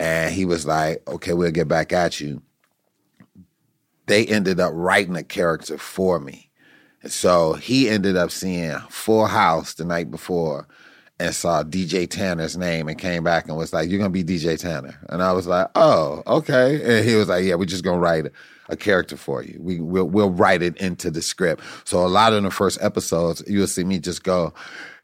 [0.00, 2.40] And he was like, okay, we'll get back at you.
[4.06, 6.50] They ended up writing a character for me.
[7.02, 10.66] And so he ended up seeing Full House the night before
[11.18, 14.58] and saw DJ Tanner's name and came back and was like, You're gonna be DJ
[14.58, 14.98] Tanner.
[15.08, 16.98] And I was like, Oh, okay.
[16.98, 18.26] And he was like, Yeah, we're just gonna write
[18.72, 19.58] a, character for you.
[19.60, 21.62] We we'll, we'll write it into the script.
[21.84, 24.52] So a lot of the first episodes, you'll see me just go,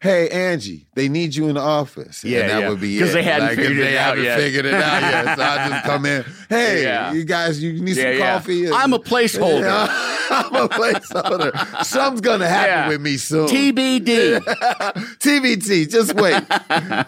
[0.01, 2.23] Hey Angie, they need you in the office.
[2.23, 2.69] Yeah, and that yeah.
[2.69, 3.15] would be 'Cause it.
[3.15, 4.39] they hadn't if figured it they out haven't yet.
[4.39, 5.37] figured it out yet.
[5.37, 7.13] So I just come in, Hey, Yeah.
[7.13, 8.71] you guys, you need Yeah, some coffee?
[8.71, 9.89] I'm a placeholder.
[10.31, 11.85] I'm a placeholder.
[11.85, 13.49] Something's gonna happen with me soon.
[13.49, 14.39] TBD.
[15.19, 16.43] TBT, just wait.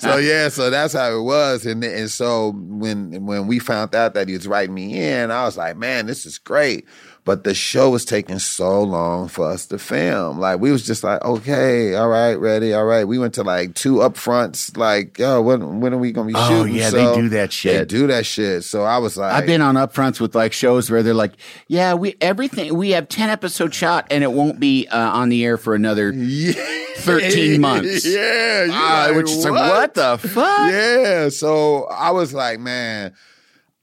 [0.00, 4.14] so yeah, so that's how it was, and and so when when we found out
[4.14, 6.84] that he was writing me in, I was like, man, this is great.
[7.26, 10.40] But the show was taking so long for us to film.
[10.40, 13.04] Like we was just like, okay, all right, ready, all right.
[13.04, 14.74] We went to like two upfronts.
[14.76, 16.74] Like, yo, when when are we gonna be Oh, shooting?
[16.74, 17.88] yeah, they So do that shit.
[17.88, 18.64] They do that shit.
[18.64, 21.34] So I was like, I've been on upfronts with like shows where they're like,
[21.68, 25.44] "Yeah, we everything we have ten episode shot, and it won't be uh, on the
[25.44, 26.12] air for another
[26.96, 30.70] thirteen months." Yeah, Ah, like, which is like, what the fuck?
[30.72, 31.28] Yeah.
[31.28, 33.12] So I was like, man,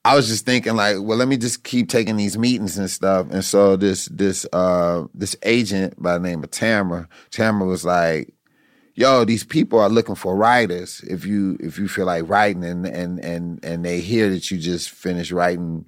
[0.07, 3.27] I was just thinking like, well, let me just keep taking these meetings and stuff.
[3.29, 8.33] And so this this uh this agent by the name of Tamara, Tamara was like,
[8.95, 11.01] yo, these people are looking for writers.
[11.09, 14.57] If you if you feel like writing and and and and they hear that you
[14.57, 15.85] just finished writing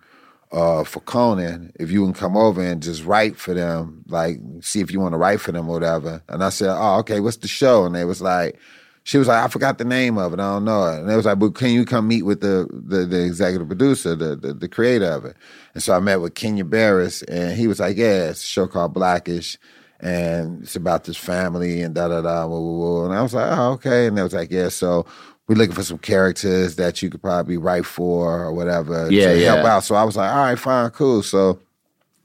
[0.51, 4.81] uh, for Conan, if you can come over and just write for them, like see
[4.81, 6.21] if you want to write for them or whatever.
[6.27, 7.85] And I said, oh, okay, what's the show?
[7.85, 8.59] And they was like,
[9.03, 10.39] she was like, I forgot the name of it.
[10.39, 10.99] I don't know it.
[10.99, 14.15] And they was like, but can you come meet with the the, the executive producer,
[14.15, 15.35] the, the the creator of it?
[15.73, 18.67] And so I met with Kenya Barris, and he was like, yeah, it's a show
[18.67, 19.57] called Blackish.
[20.01, 22.47] And it's about this family and da da da.
[22.47, 23.05] Woo, woo, woo.
[23.05, 24.07] And I was like, oh, okay.
[24.07, 25.05] And they was like, yeah, so
[25.47, 29.41] we're looking for some characters that you could probably write for or whatever Yeah, to
[29.43, 29.83] help out.
[29.83, 31.21] So I was like, all right, fine, cool.
[31.23, 31.59] So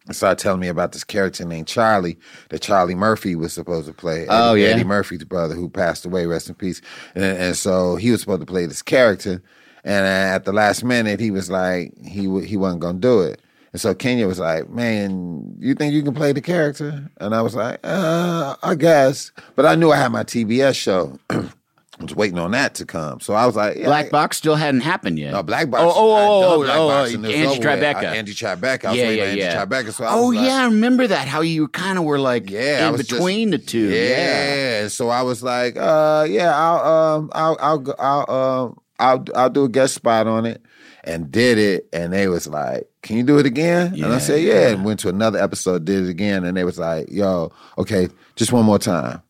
[0.06, 2.18] they started telling me about this character named Charlie
[2.50, 4.26] that Charlie Murphy was supposed to play.
[4.28, 4.68] Oh, Eddie, yeah?
[4.68, 6.82] Eddie Murphy's brother who passed away, rest in peace.
[7.14, 9.42] And, and so he was supposed to play this character.
[9.82, 13.40] And at the last minute, he was like, he he wasn't going to do it.
[13.72, 17.10] And so Kenya was like, man, you think you can play the character?
[17.18, 19.32] And I was like, uh, I guess.
[19.56, 21.18] But I knew I had my TBS show.
[21.98, 23.20] I was waiting on that to come.
[23.20, 25.32] So I was like, yeah, Black Box still hadn't happened yet.
[25.32, 25.82] no, Black Box.
[25.84, 27.60] Oh, oh, I oh, oh, Black oh, Box oh, and Angie.
[27.60, 27.94] Tribeca.
[27.96, 28.84] I- Angie Tribeca.
[28.86, 29.64] I was yeah, waiting yeah, on Angie yeah.
[29.64, 29.92] Tribeca.
[29.92, 31.28] So I oh was like, yeah, I remember that.
[31.28, 33.88] How you kind of were like yeah, in was just- between the two.
[33.90, 34.82] Yeah.
[34.82, 34.88] Yeah.
[34.88, 38.30] So I was like, uh, yeah, I'll, um, I'll, I'll, I'll,
[38.64, 40.62] um, I'll, I'll do a guest spot on it,
[41.04, 43.92] and did it, and they was like, can you do it again?
[43.94, 46.64] and I Yeah, said, yeah, and went to another episode, did it again, and they
[46.64, 49.20] was like, yo, okay, just one more time,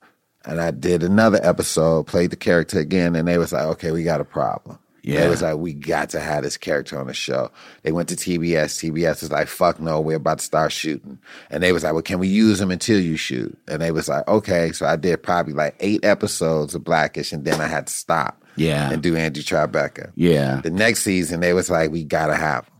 [0.46, 4.02] and I did another episode, played the character again, and they was like, okay, we
[4.04, 4.78] got a problem.
[5.02, 5.20] Yeah.
[5.20, 7.50] They was like, we got to have this character on the show.
[7.82, 8.90] They went to TBS.
[8.90, 11.18] TBS was like, fuck no, we're about to start shooting.
[11.50, 13.54] And they was like, well, can we use him until you shoot?
[13.68, 14.72] And they was like, okay.
[14.72, 18.42] So I did probably like eight episodes of Blackish, and then I had to stop
[18.56, 18.90] Yeah.
[18.90, 20.10] and do Angie Tribeca.
[20.14, 20.62] Yeah.
[20.62, 22.73] The next season, they was like, we gotta have him.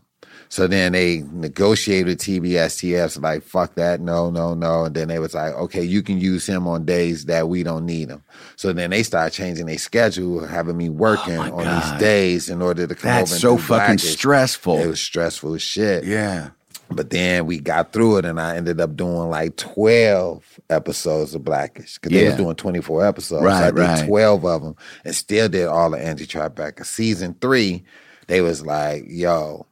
[0.55, 2.77] So then they negotiated with TBS.
[2.77, 4.85] TBS like, fuck that, no, no, no.
[4.85, 7.85] And then they was like, okay, you can use him on days that we don't
[7.85, 8.23] need him.
[8.55, 12.87] So then they started changing their schedule, having me working on these days in order
[12.87, 14.77] to come That's over and so fucking stressful.
[14.79, 16.05] It was stressful as shit.
[16.05, 16.51] Yeah.
[16.89, 21.43] But then we got through it, and I ended up doing like twelve episodes of
[21.43, 23.43] Blackish because they was doing twenty four episodes.
[23.43, 24.07] Right, so I did right.
[24.07, 26.85] twelve of them, and still did all the Angie Tribeca.
[26.85, 27.83] Season three,
[28.27, 29.65] they was like, "Yo,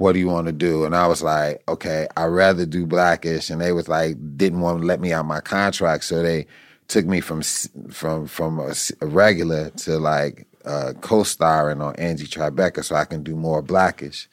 [0.00, 3.50] what do you want to do?" And I was like, "Okay, I'd rather do Blackish,"
[3.50, 6.46] and they was like, didn't want to let me out my contract, so they
[6.88, 7.42] took me from
[7.90, 13.36] from from a, regular to like uh, co-starring on Angie Tribeca, so I can do
[13.36, 14.26] more Blackish.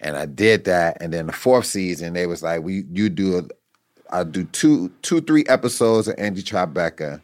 [0.00, 3.38] And I did that, and then the fourth season, they was like, "We you do
[3.38, 3.42] a,
[4.10, 7.20] I do two two three episodes of Angie Tribeca,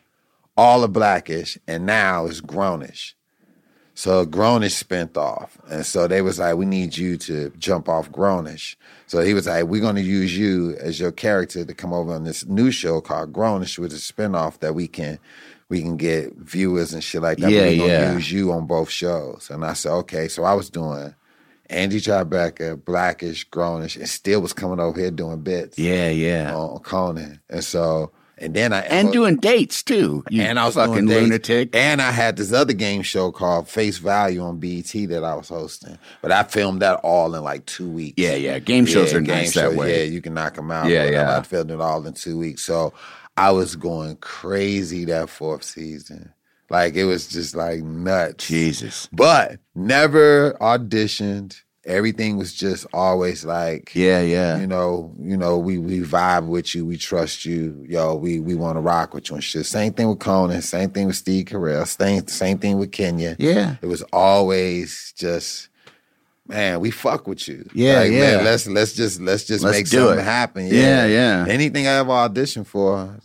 [0.55, 3.15] all of Blackish, and now it's Grownish."
[3.99, 8.13] So Grownish spent off, and so they was like, "We need you to jump off
[8.13, 8.77] Grownish."
[9.09, 12.13] So he was like, "We're going to use you as your character to come over
[12.13, 15.19] on this new show called Grownish, which is a spinoff that we can."
[15.69, 17.51] We can get viewers and shit like that.
[17.51, 18.13] Yeah, we're gonna yeah.
[18.15, 19.51] use you on both shows.
[19.51, 20.27] And I said, okay.
[20.29, 21.15] So I was doing
[21.69, 26.55] Angie Tribeca, Blackish, Grownish, and still was coming over here doing bits Yeah, yeah.
[26.57, 27.41] on Conan.
[27.51, 30.25] And so, and then I and uh, doing dates too.
[30.31, 31.75] You and I was fucking lunatic.
[31.75, 35.49] And I had this other game show called Face Value on BET that I was
[35.49, 38.15] hosting, but I filmed that all in like two weeks.
[38.17, 38.59] Yeah, yeah.
[38.59, 39.99] Game shows Yeah, are game nice that shows, way.
[39.99, 40.89] Yeah, you can knock them out.
[40.89, 41.39] Yeah, yeah.
[41.39, 42.93] I filmed it all in two weeks, so
[43.37, 46.33] I was going crazy that fourth season.
[46.71, 48.47] Like it was just like nuts.
[48.47, 49.09] Jesus.
[49.13, 51.63] But never auditioned.
[51.89, 54.59] Everything was just always like, Yeah, yeah.
[54.59, 58.55] you know, you know, we we vibe with you, we trust you, yo, we we
[58.55, 59.65] want to rock with you and shit.
[59.67, 63.35] Same thing with Conan, same thing with Steve Carell, same same thing with Kenya.
[63.39, 63.77] Yeah.
[63.83, 65.69] It was always just,
[66.47, 67.67] man, we fuck with you.
[67.73, 68.37] Yeah, Like, yeah.
[68.37, 70.25] Man, let's let's just let's just Let's make something it.
[70.25, 70.67] happen.
[70.67, 71.47] Yeah, yeah.
[71.49, 73.17] Anything I ever auditioned for,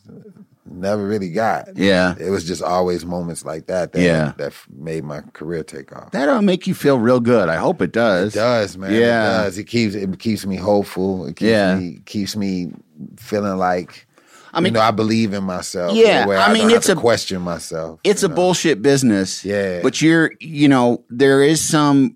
[0.74, 1.76] never really got.
[1.78, 2.15] Yeah.
[2.19, 4.34] It was just always moments like that that Yeah.
[4.38, 6.11] that made my career take off.
[6.11, 7.49] That'll uh, make you feel real good.
[7.49, 8.36] I hope it does.
[8.36, 8.91] It does, man.
[8.91, 8.97] Yeah.
[9.41, 9.57] It does.
[9.57, 11.26] It keeps it keeps me hopeful.
[11.26, 11.76] It keeps Yeah.
[11.76, 12.71] me keeps me
[13.17, 14.07] feeling like
[14.55, 15.93] I mean- you know, I believe in myself.
[15.95, 17.99] Yeah, I I, mean, it's a- question myself.
[18.03, 18.36] It's a know?
[18.36, 19.43] bullshit business.
[19.43, 19.82] Yeah.
[19.82, 22.15] But you're, you know, there is some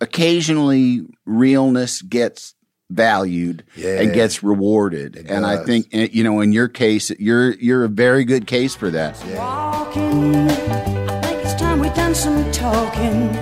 [0.00, 2.54] occasionally realness gets
[2.90, 4.00] valued Yeah.
[4.00, 5.16] and gets rewarded.
[5.16, 8.46] It and I think eh, you know in your case you're you're a very good
[8.46, 9.16] case for that.
[9.34, 13.32] Walking, I think it's time we done some talking.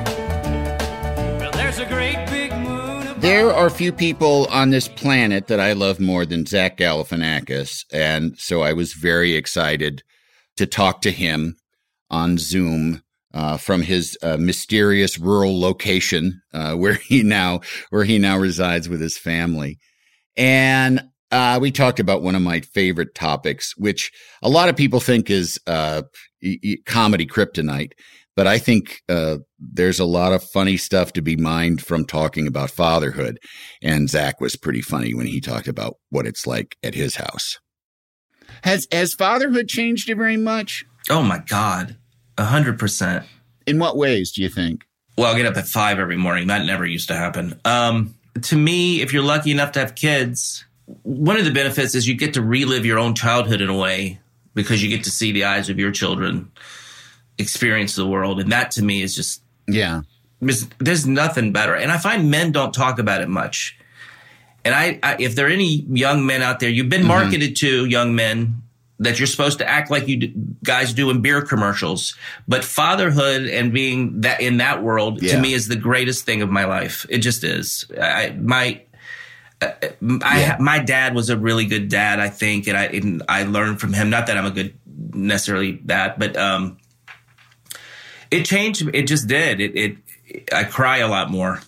[1.38, 3.20] Well, there's a great big moon above.
[3.20, 8.38] There are few people on this planet that I love more than Zach Galifianakis, and
[8.38, 10.02] so I was very excited
[10.56, 11.56] to talk to him
[12.10, 13.02] on Zoom
[13.36, 17.60] uh, from his uh, mysterious rural location uh, where he now
[17.90, 19.78] where he now resides with his family,
[20.36, 24.10] and uh, we talked about one of my favorite topics, which
[24.42, 26.02] a lot of people think is uh,
[26.42, 27.92] e- e- comedy kryptonite.
[28.36, 32.46] But I think uh, there's a lot of funny stuff to be mined from talking
[32.46, 33.38] about fatherhood.
[33.82, 37.58] And Zach was pretty funny when he talked about what it's like at his house.
[38.62, 40.84] Has has fatherhood changed you very much?
[41.08, 41.96] Oh my God.
[42.38, 43.24] A hundred percent.
[43.66, 44.84] In what ways do you think?
[45.16, 46.48] Well, I get up at five every morning.
[46.48, 47.58] That never used to happen.
[47.64, 50.64] Um, to me, if you're lucky enough to have kids,
[51.02, 54.20] one of the benefits is you get to relive your own childhood in a way
[54.54, 56.50] because you get to see the eyes of your children
[57.38, 58.40] experience the world.
[58.40, 60.02] And that to me is just, Yeah.
[60.40, 61.74] there's, there's nothing better.
[61.74, 63.78] And I find men don't talk about it much.
[64.64, 67.08] And I, I if there are any young men out there, you've been Mm-hmm.
[67.08, 68.62] marketed to young men
[68.98, 70.34] that you're supposed to act like you d-
[70.64, 72.14] guys do in beer commercials.
[72.48, 75.34] But fatherhood and being that in that world Yeah.
[75.36, 77.04] to me is the greatest thing of my life.
[77.10, 77.84] It just is.
[78.00, 78.80] I, my,
[79.60, 79.70] uh,
[80.22, 80.56] I, Yeah.
[80.60, 83.92] my dad was a really good dad, I think, and I, and I learned from
[83.92, 84.08] him.
[84.08, 84.74] Not that I'm a good,
[85.12, 86.78] necessarily that, but, um,
[88.30, 88.88] it changed.
[88.94, 89.60] It just did.
[89.60, 89.96] It, it,
[90.52, 91.60] I cry a lot more.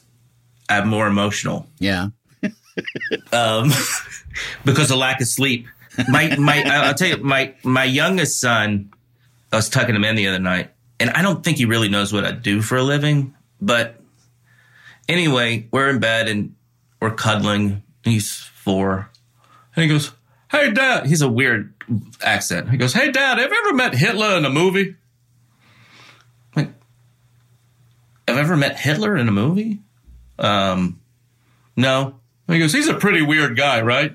[0.69, 2.09] I'm more emotional Yeah.
[3.33, 3.71] um,
[4.65, 5.67] because of lack of sleep.
[6.07, 8.93] My my, I'll tell you, my my youngest son,
[9.53, 10.71] I was tucking him in the other night,
[11.01, 13.35] and I don't think he really knows what I do for a living.
[13.61, 14.01] But
[15.09, 16.55] anyway, we're in bed and
[17.01, 17.83] we're cuddling.
[18.05, 19.11] He's four,
[19.75, 20.13] and he goes,
[20.51, 21.75] "Hey, Dad." He's a weird
[22.23, 22.71] accent.
[22.71, 24.95] He goes, "Hey, Dad, have you ever met Hitler in a movie?"
[26.55, 26.73] I'm like,
[28.29, 29.81] have I ever met Hitler in a movie?
[30.39, 31.01] Um,
[31.77, 32.21] no.
[32.47, 34.15] He goes, he's a pretty weird guy, right?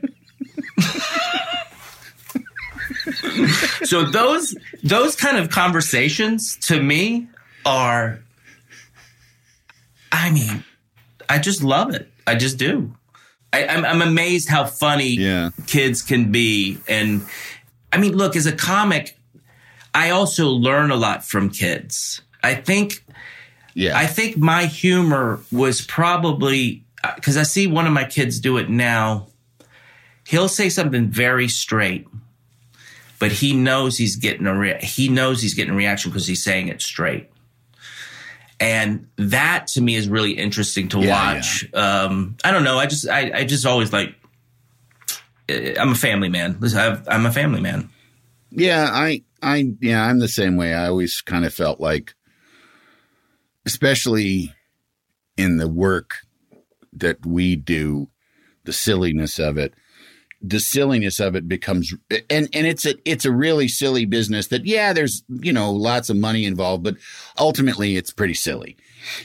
[3.84, 7.28] so those those kind of conversations to me
[7.66, 8.20] are
[10.12, 10.64] I mean,
[11.28, 12.10] I just love it.
[12.28, 12.93] I just do.
[13.51, 15.49] I, I'm, I'm amazed how funny Yeah.
[15.68, 16.78] kids can be.
[16.88, 17.26] And
[17.91, 19.18] I mean, look, as a comic,
[19.93, 22.22] I also learn a lot from kids.
[22.43, 23.04] I think,
[23.74, 23.97] Yeah.
[23.97, 28.58] I think my humor was probably uh, because I see one of my kids do
[28.58, 29.28] it now.
[30.26, 32.08] He'll say something very straight,
[33.24, 36.43] but he knows he's getting a rea- he knows he's getting a reaction because he's
[36.43, 37.30] saying it straight.
[38.59, 41.65] And that to me is really interesting to Yeah, watch.
[41.74, 42.78] Um, I don't know.
[42.78, 44.13] I just I, I just always like.
[45.47, 46.57] eh, I'm a family man.
[46.61, 47.89] I've, I'm a family man.
[48.51, 50.74] Yeah, I, I, yeah, I'm the same way.
[50.74, 52.13] I always kind of felt like,
[53.65, 54.53] especially
[55.38, 56.11] in the work
[56.91, 58.09] that we do,
[58.65, 59.74] the silliness of it,
[60.46, 61.94] the silliness of it becomes,
[62.30, 64.48] and and it's a it's a really silly business.
[64.48, 66.98] That yeah, there's you know lots of money involved, but
[67.39, 68.76] ultimately it's pretty silly.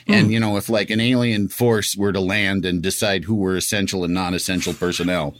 [0.06, 3.56] And you know, if like an alien force were to land and decide who were
[3.56, 5.34] essential and non-essential personnel,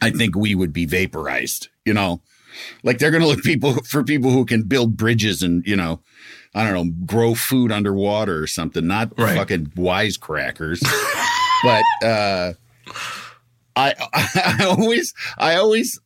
[0.00, 1.68] I think we would be vaporized.
[1.84, 2.20] You know,
[2.82, 6.00] like they're going to look people for people who can build bridges and you know,
[6.54, 8.86] I don't know, grow food underwater or something.
[8.86, 9.36] Not Right.
[9.36, 10.80] fucking wisecrackers.
[11.62, 12.52] but uh,
[13.76, 13.94] I
[14.60, 15.98] I always I always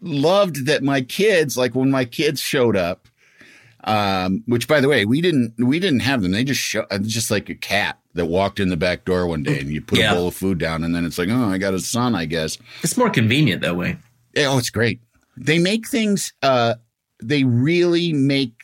[0.00, 3.08] loved that my kids like when my kids showed up.
[3.84, 6.32] Um, which by the way, we didn't we didn't have them.
[6.32, 9.44] They just show uh, just like a cat that walked in the back door one
[9.44, 10.10] day and you put Yeah.
[10.12, 12.24] a bowl of food down and then it's like, oh, I got a son, I
[12.24, 12.58] guess.
[12.82, 13.98] It's more convenient that way.
[14.34, 15.00] Yeah, Oh, it's great.
[15.36, 16.32] They make things.
[16.42, 16.74] Uh,
[17.22, 18.54] they really make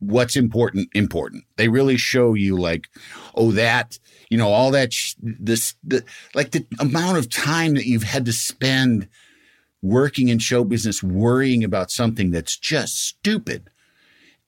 [0.00, 1.44] what's important important.
[1.56, 2.88] They really show you like,
[3.36, 4.00] oh, that
[4.32, 6.02] you know, all that sh- this the
[6.34, 9.06] like the amount of time that you've had to spend
[9.82, 13.68] working in show business, worrying about something that's just stupid.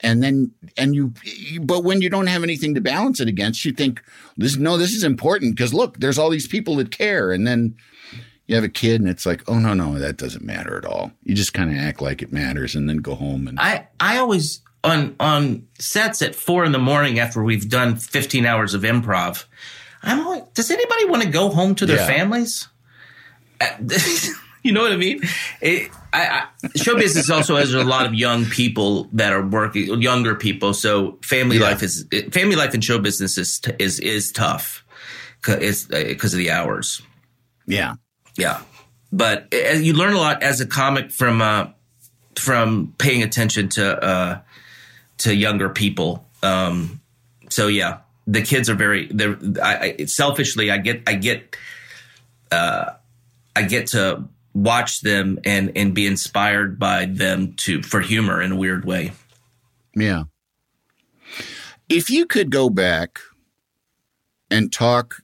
[0.01, 1.13] And then, and you,
[1.61, 4.03] but when you don't have anything to balance it against, you think
[4.39, 7.31] this, no, this is important because look, there's all these people that care.
[7.31, 7.77] And then
[8.47, 11.13] you have a kid and it's like, oh no, no, that doesn't matter at all.
[11.25, 14.17] You just kind of act like it matters and then go home and I I
[14.17, 18.83] always on on sets at four in the morning after we've done 15 hours of
[18.83, 19.45] improv.
[20.03, 22.07] I'm always, does anybody want to go home to their Yeah.
[22.07, 22.69] families?
[23.61, 23.67] Uh,
[24.63, 25.21] you know what I mean?
[25.63, 30.01] It, I, I, show business also has a lot of young people that are working,
[30.03, 30.75] younger people.
[30.75, 31.65] So family Yeah.
[31.71, 34.85] life is family life in show business is is is tough
[35.41, 37.03] because of the hours.
[37.67, 37.95] yeah,
[38.37, 38.61] Yeah,
[39.13, 41.69] but uh, you learn a lot as a comic from uh,
[42.37, 44.39] from paying attention to uh,
[45.25, 46.29] to younger people.
[46.43, 47.01] Um,
[47.49, 49.09] so yeah, the kids are very.
[49.11, 51.57] They're I, I, selfishly, I get I get
[52.51, 52.93] uh,
[53.57, 58.53] I get to watch them and and be inspired by them to for humor in
[58.53, 59.13] a weird way.
[59.95, 60.25] yeah.
[61.89, 63.19] If you could go back
[64.51, 65.17] and talk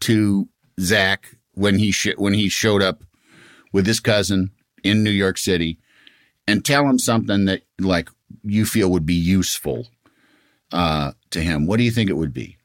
[0.00, 0.48] to
[0.80, 3.02] Zach when he sh- when he showed up
[3.72, 4.50] with his cousin
[4.82, 5.78] in New York City
[6.46, 8.08] and tell him something that like
[8.44, 9.88] you feel would be useful
[10.72, 12.56] uh, to him, what do you think it would be?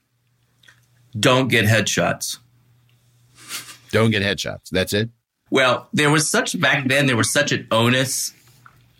[1.20, 2.38] Don't get headshots.
[3.92, 4.70] Don't get headshots.
[4.72, 5.10] That's it.
[5.50, 7.08] Well, there was such back then.
[7.08, 8.34] There was such an onus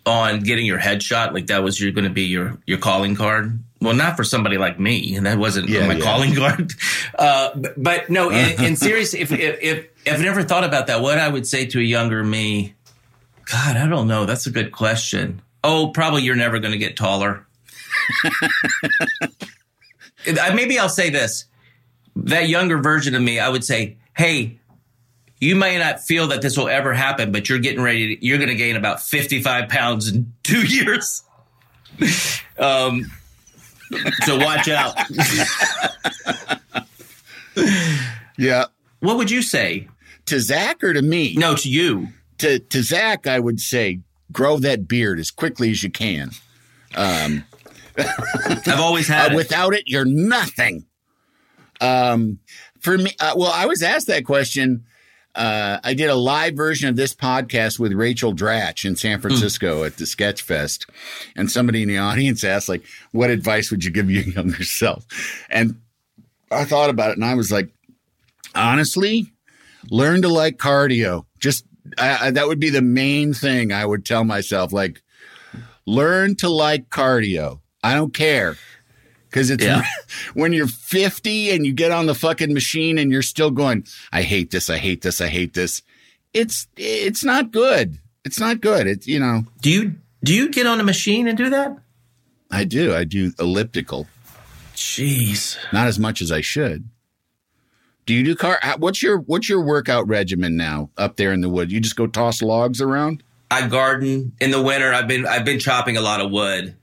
[0.04, 3.58] on getting your headshot, like that was you're going to be your your calling card.
[3.80, 6.04] Well, not for somebody like me, and that wasn't Yeah, my yeah.
[6.04, 6.72] calling card.
[7.18, 10.88] Uh, but, but no, in, in serious, if, if if if I've never thought about
[10.88, 12.74] that, what I would say to a younger me,
[13.50, 14.26] God, I don't know.
[14.26, 15.40] That's a good question.
[15.64, 17.46] Oh, probably you're never going to get taller.
[20.26, 21.46] Maybe I'll say this.
[22.16, 24.58] That younger version of me, I would say, hey,
[25.40, 28.16] you may not feel that this will ever happen, but you're getting ready.
[28.16, 31.22] To, you're going to gain about 55 pounds in two years.
[32.58, 33.10] um,
[34.24, 34.96] so watch out.
[38.38, 38.64] Yeah.
[39.00, 39.86] what would you say?
[40.26, 41.34] To Zach or to me?
[41.36, 42.08] No, to you.
[42.38, 44.00] To to Zach, I would say
[44.32, 46.30] grow that beard as quickly as you can.
[46.94, 47.44] Um,
[47.96, 49.36] I've always had uh, it.
[49.36, 50.86] without it, you're nothing.
[51.80, 52.38] Um,
[52.80, 54.84] for me, uh, well, I was asked that question.
[55.34, 59.82] Uh, I did a live version of this podcast with Rachel Dratch in San Francisco
[59.84, 60.86] at the Sketch Fest,
[61.34, 65.06] and somebody in the audience asked, like, "What advice would you give your younger self?"
[65.48, 65.80] And
[66.50, 67.70] I thought about it, and I was like,
[68.54, 69.32] honestly,
[69.90, 71.24] learn to like cardio.
[71.38, 71.64] Just
[71.98, 74.72] I, I, that would be the main thing I would tell myself.
[74.72, 75.02] Like,
[75.86, 77.60] learn to like cardio.
[77.82, 78.56] I don't care.
[79.30, 79.82] Cause it's Yeah.
[80.34, 84.22] when you're 50 and you get on the fucking machine and you're still going, I
[84.22, 85.82] hate this, I hate this, I hate this.
[86.34, 87.98] It's it's not good.
[88.24, 88.86] It's not good.
[88.86, 91.78] It's you know, Do you do you get on a machine and do that?
[92.50, 92.94] I do.
[92.94, 94.06] I do elliptical.
[94.74, 95.56] Jeez.
[95.72, 96.88] Not as much as I should.
[98.04, 98.58] Do you do car?
[98.78, 101.70] What's your what's your workout regimen now up there in the wood?
[101.70, 103.22] You just go toss logs around?
[103.50, 104.92] I garden in the winter.
[104.92, 106.76] I've been I've been chopping a lot of wood.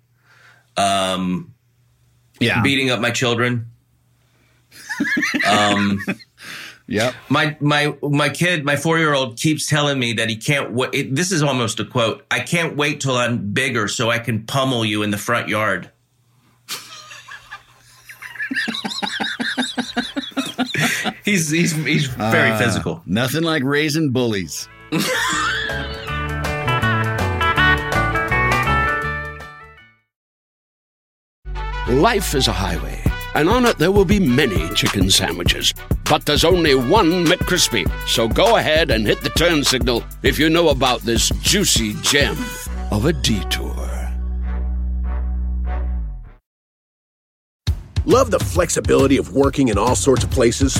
[0.78, 1.54] Um,
[2.40, 3.70] yeah, beating up my children.
[5.46, 6.00] um,
[6.88, 7.14] yep.
[7.28, 11.14] My my my kid, my four year old, keeps telling me that he can't wait.
[11.14, 12.26] This is almost a quote.
[12.32, 15.92] I can't wait till I'm bigger so I can pummel you in the front yard.
[21.30, 23.02] he's he's he's very Ah, physical.
[23.06, 24.68] Nothing like raising bullies.
[31.88, 33.02] Life is a highway,
[33.34, 35.74] and on it there will be many chicken sandwiches.
[36.10, 37.90] But there's only one McCrispy.
[38.08, 42.38] So go ahead and hit the turn signal if you know about this juicy gem
[42.92, 43.76] of a detour.
[48.06, 50.80] Love the flexibility of working in all sorts of places?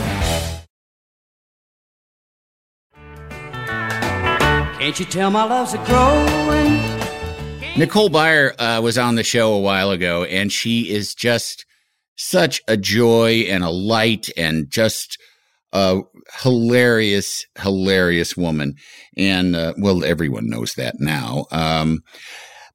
[4.81, 6.73] Can't you tell my love's a growing?
[7.77, 11.67] Nicole Byer uh, was on the show a while ago, and she is just
[12.15, 15.19] such a joy and a light and just
[15.71, 15.99] a
[16.41, 18.73] hilarious, hilarious woman.
[19.15, 21.45] And, uh, well, everyone knows that now.
[21.51, 21.99] Um,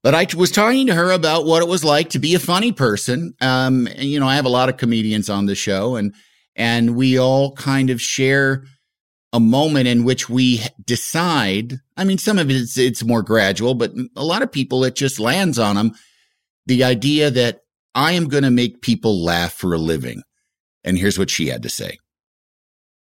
[0.04, 2.70] but I was talking to her about what it was like to be a funny
[2.70, 3.34] person.
[3.40, 6.14] Um, and, you know, I have a lot of comedians on the show, and
[6.54, 8.62] and we all kind of share
[9.36, 11.78] a moment in which we decide.
[11.96, 15.20] I mean, some of it's, it's more gradual, but a lot of people it just
[15.20, 15.92] lands on them.
[16.64, 17.60] The idea that
[17.94, 20.22] I am going to make people laugh for a living.
[20.84, 21.98] And here's what she had to say.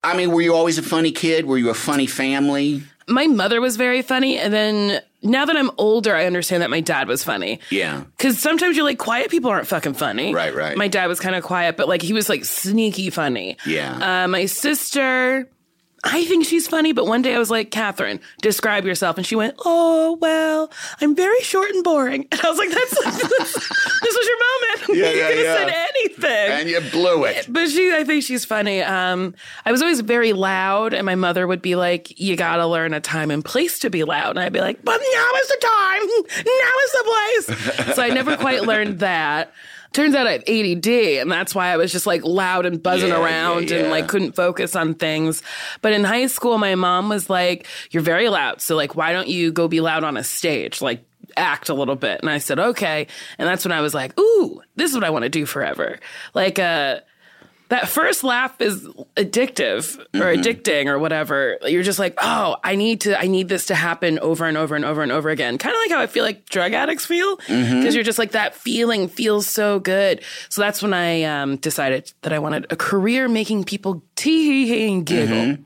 [0.02, 1.44] I mean, were you always a funny kid?
[1.44, 2.82] Were you a funny family?
[3.08, 6.80] My mother was very funny, and then now that I'm older, I understand that my
[6.80, 7.60] dad was funny.
[7.70, 8.04] Yeah.
[8.16, 10.34] Because sometimes you're like, quiet people aren't fucking funny.
[10.34, 10.76] Right, right.
[10.76, 13.56] My dad was kind of quiet, but like he was like sneaky funny.
[13.66, 14.24] Yeah.
[14.24, 15.48] Uh, my sister,
[16.05, 19.16] I think she's funny, but one day I was like, Catherine, describe yourself.
[19.18, 22.26] And she went, Oh, well, I'm very short and boring.
[22.32, 22.90] And I was like, That's,
[24.00, 24.98] this was your moment.
[24.98, 25.57] Yeah, you yeah, could have yeah.
[25.57, 26.61] said anything.
[26.61, 27.46] And you blew it.
[27.48, 28.82] But she, I think she's funny.
[28.82, 29.34] Um,
[29.64, 32.94] I was always very loud, and my mother would be like, "You got to learn
[32.94, 35.59] a time and place to be loud." And I'd be like, "But now is the
[35.61, 36.44] time.
[36.44, 39.53] Now is the place." so I never quite learned that.
[39.93, 40.86] Turns out I have ADD,
[41.20, 43.76] and that's why I was just like loud and buzzing Yeah, yeah, around yeah.
[43.78, 45.43] and like couldn't focus on things.
[45.82, 49.28] But in high school, my mom was like, "You're very loud, so like, why don't
[49.28, 50.80] you go be loud on a stage?
[50.80, 51.05] Like,
[51.36, 53.07] act a little bit." And I said, "Okay."
[53.38, 55.99] And that's when I was like, "Ooh, this is what I want to do forever."
[56.34, 57.01] Like, uh,
[57.72, 60.40] that first laugh is addictive or Mm-hmm.
[60.42, 61.58] addicting or whatever.
[61.66, 64.74] You're just like, oh, I need to, I need this to happen over and over
[64.76, 65.58] and over and over again.
[65.58, 67.94] Kind of like how I feel like drug addicts feel, because Mhm.
[67.94, 70.22] you're just like that feeling feels so good.
[70.48, 74.66] So that's when I um, decided that I wanted a career making people tee hee
[74.66, 75.36] hee and giggle.
[75.36, 75.64] Mhm.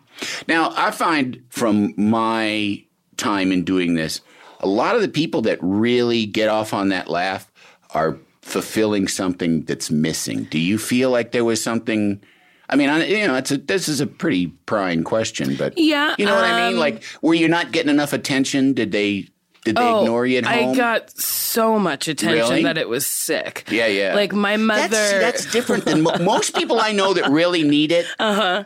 [0.48, 2.82] Now, I find from my
[3.16, 4.20] time in doing this,
[4.60, 7.50] a lot of the people that really get off on that laugh
[7.90, 8.16] are
[8.46, 10.44] fulfilling something that's missing.
[10.44, 12.22] Do you feel like there was something?
[12.68, 16.14] I mean, I, you know, it's a, this is a pretty prying question, but Yeah,
[16.18, 16.74] you know what I mean.
[16.74, 18.72] um, Like, were you not getting enough attention?
[18.72, 19.28] Did they
[19.64, 20.70] did they Oh, ignore you at home?
[20.72, 22.62] I got so much attention Really?
[22.62, 23.64] that it was sick.
[23.70, 24.14] yeah, yeah.
[24.14, 24.88] Like my mother.
[24.88, 28.06] That's, that's different than mo- most people I know that really need it.
[28.20, 28.64] Uh huh.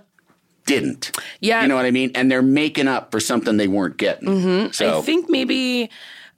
[0.67, 1.17] Didn't.
[1.41, 1.63] Yeah.
[1.63, 2.13] You know what I mean?
[2.15, 4.29] And they're making up for something they weren't getting.
[4.67, 5.91] hmm So I think maybe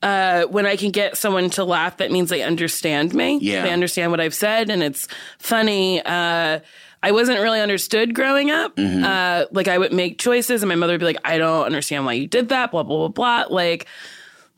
[0.02, 3.38] uh, when I can get someone to laugh, that means they understand me.
[3.40, 3.62] Yeah.
[3.62, 5.06] They understand what I've said and it's
[5.38, 6.02] funny.
[6.02, 6.60] Uh,
[7.04, 8.76] I wasn't really understood growing up.
[8.76, 9.02] Mhm.
[9.04, 12.04] Uh, like I would make choices and my mother would be like, I don't understand
[12.06, 13.54] why you did that, blah, blah, blah, blah.
[13.54, 13.86] Like,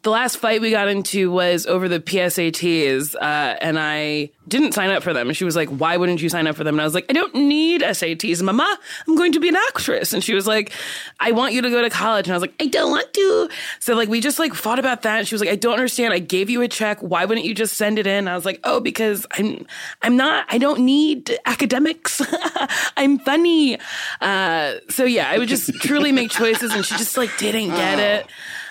[0.05, 4.91] the last fight we got into was over the PSATs, uh, and I didn't sign
[4.91, 5.29] up for them.
[5.29, 7.07] And she was like, "Why wouldn't you sign up for them?" And I was like,
[7.09, 8.79] "I don't need SATs, Mama.
[9.09, 10.73] I'm going to be an actress." And she was like,
[11.21, 13.49] "I want you to go to college." And I was like, "I don't want to."
[13.81, 15.21] So like we just like fought about that.
[15.21, 16.13] And she was like, "I don't understand.
[16.13, 17.01] I gave you a check.
[17.01, 19.67] Why wouldn't you just send it in?" And I was like, "Oh, because I'm
[20.03, 20.45] I'm not.
[20.51, 22.21] I don't need academics.
[22.99, 23.79] I'm funny."
[24.21, 27.99] Uh, so yeah, I would just truly make choices, and she just like didn't get
[27.99, 28.27] it.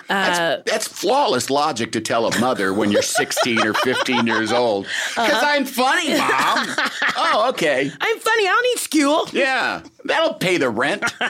[0.10, 4.86] Uh, That's flawless logic to tell a mother when you're 16 or 15 years old.
[5.10, 5.46] Because Uh-huh.
[5.48, 6.76] I'm funny, mom.
[7.18, 7.90] oh, okay.
[8.02, 8.48] I'm funny.
[8.48, 9.28] I don't need school.
[9.32, 11.04] Yeah, that'll pay the rent.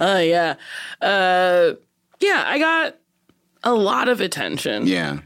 [0.00, 0.54] Oh yeah.
[1.00, 1.74] Uh,
[2.20, 2.96] Yeah, I got
[3.62, 4.86] a lot of attention.
[4.86, 5.18] Yeah.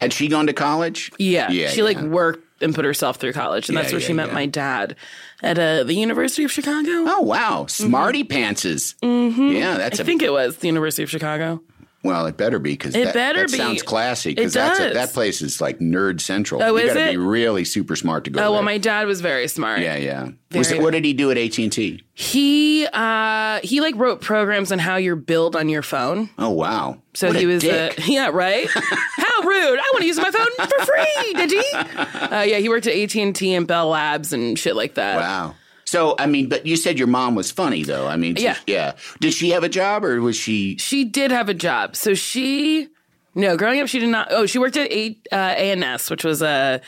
[0.00, 1.10] Had she gone to college?
[1.18, 4.06] Yeah, Yeah, she like worked and put herself through college, and Yeah, that's where yeah,
[4.06, 4.34] she met yeah.
[4.34, 4.96] my dad
[5.42, 6.90] at uh, the University of Chicago.
[7.06, 8.94] Oh wow, smarty pantses.
[9.02, 9.50] Mm-hmm.
[9.56, 11.60] Yeah, that's I a- think it was the University of Chicago.
[12.08, 13.58] Well, it better be because It that, better that be.
[13.58, 14.30] sounds classy.
[14.30, 16.62] It Because a, that place is like nerd central.
[16.62, 17.12] Oh, you is gotta it?
[17.12, 18.40] be really super smart to go.
[18.40, 18.50] Oh there.
[18.52, 19.80] well, my dad was very smart.
[19.80, 20.30] yeah, yeah.
[20.54, 22.02] Was what did he do at AT and T?
[22.14, 26.30] He uh he like wrote programs on how you're billed on your phone.
[26.38, 27.02] Oh wow.
[27.14, 27.64] So What he a was.
[27.68, 28.66] Uh, yeah right.
[28.72, 29.78] how rude!
[29.78, 31.32] I want to use my phone for free.
[31.34, 31.64] Did he?
[32.28, 35.16] Uh, yeah, he worked at AT and T and Bell Labs and shit like that.
[35.16, 35.54] Wow.
[35.88, 38.06] So I mean, but you said your mom was funny though.
[38.06, 38.56] I mean, she- Yeah.
[38.66, 38.92] yeah.
[39.20, 40.76] Did she have a job or was she?
[40.76, 41.96] She did have a job.
[41.96, 42.88] So she,
[43.34, 44.28] no, growing up, she did not.
[44.30, 46.82] Oh, she worked at A uh, A&S, which was a,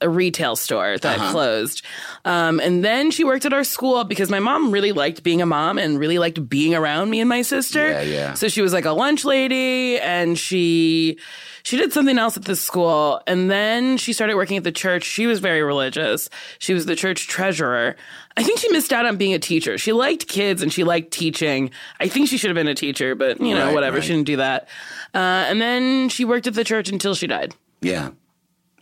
[0.00, 1.32] a retail store that Uh-huh.
[1.32, 1.82] closed.
[2.24, 5.46] Um, and then she worked at our school because my mom really liked being a
[5.46, 7.90] mom and really liked being around me and my sister.
[7.90, 8.34] Yeah, yeah.
[8.34, 11.18] So she was like a lunch lady and she
[11.62, 15.02] she did something else at the school and then she started working at the church.
[15.02, 16.30] She was very religious.
[16.60, 17.96] She was the church treasurer.
[18.36, 19.78] I think she missed out on being a teacher.
[19.78, 21.70] She liked kids and she liked teaching.
[22.00, 23.96] I think she should have been a teacher, but you know, Right, whatever.
[23.96, 24.04] right.
[24.04, 24.68] She didn't do that.
[25.14, 25.18] Uh,
[25.48, 27.54] and then she worked at the church until she died.
[27.80, 28.10] Yeah.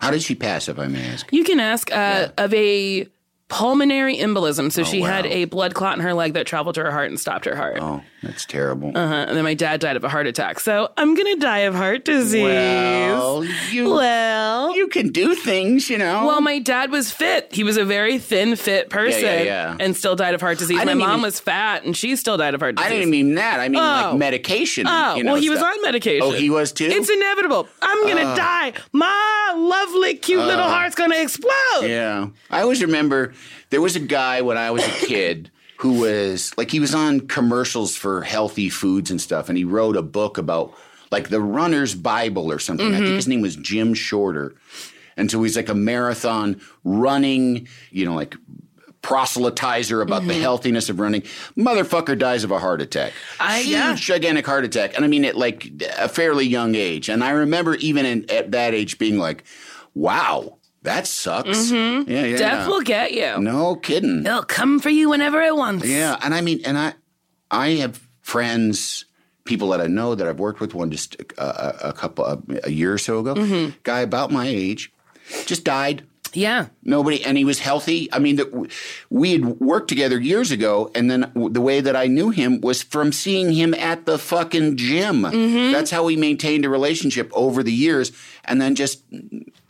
[0.01, 1.33] How did she pass, if I may ask?
[1.33, 3.07] You can ask uh, of a
[3.49, 4.73] pulmonary embolism.
[4.73, 5.31] So Oh, she had wow.
[5.31, 7.79] a blood clot in her leg that traveled to her heart and stopped her heart.
[7.81, 8.93] Oh, that's terrible.
[8.97, 9.15] Uh-huh.
[9.29, 10.61] And then my dad died of a heart attack.
[10.61, 12.43] So I'm going to die of heart disease.
[12.43, 16.27] Well, you well, you can do things, you know.
[16.27, 17.53] Well, my dad was fit.
[17.55, 19.77] He was a very thin, fit person Yeah, yeah, yeah.
[19.81, 20.79] and still died of heart disease.
[20.85, 22.91] My mom even- was fat and she still died of heart disease.
[22.91, 23.61] I didn't mean that.
[23.61, 24.11] I mean Oh.
[24.11, 24.87] like medication.
[24.89, 26.23] Oh, you know, well, he was on medication.
[26.27, 26.87] Oh, he was too.
[26.87, 27.69] It's inevitable.
[27.83, 28.37] I'm going to Ugh.
[28.37, 28.73] die.
[28.93, 31.83] My lovely, cute little heart's going to explode.
[31.83, 32.29] Yeah.
[32.51, 33.33] I always remember
[33.71, 35.51] there was a guy when I was a kid
[35.85, 39.97] who was like he was on commercials for healthy foods and stuff, and he wrote
[39.99, 40.73] a book about
[41.11, 42.87] like the runner's Bible or something.
[42.87, 43.05] I Mm-hmm.
[43.05, 44.55] think his name was Jim Shorter.
[45.19, 48.35] And so he's like a marathon running, you know, like
[49.03, 50.29] proselytizer about Mm-hmm.
[50.29, 51.21] the healthiness of running.
[51.57, 53.13] Motherfucker dies of a heart attack.
[53.39, 53.95] I- Huge, yeah.
[53.95, 54.97] gigantic heart attack.
[54.97, 57.11] And I mean, at like a fairly young age.
[57.11, 59.45] And I remember even in, at that age being like,
[59.95, 61.71] wow, that sucks.
[61.71, 62.37] Yeah, yeah.
[62.37, 63.39] Death will get you.
[63.41, 64.21] No kidding.
[64.25, 65.87] It'll come for you whenever it wants.
[65.87, 66.95] Yeah, and I mean, and I,
[67.51, 69.05] I have friends,
[69.45, 70.75] people that I know that I've worked with.
[70.75, 73.77] One just a, a, a couple, a, a year or so ago, Mm-hmm.
[73.83, 74.93] guy about my age,
[75.47, 76.05] just died.
[76.37, 76.67] Yeah.
[76.83, 78.13] Nobody, and he was healthy.
[78.13, 78.69] I mean, the,
[79.09, 82.83] we had worked together years ago, and then the way that I knew him was
[82.83, 85.23] from seeing him at the fucking gym.
[85.23, 85.73] Mm-hmm.
[85.73, 88.11] That's how we maintained a relationship over the years,
[88.45, 89.05] and then just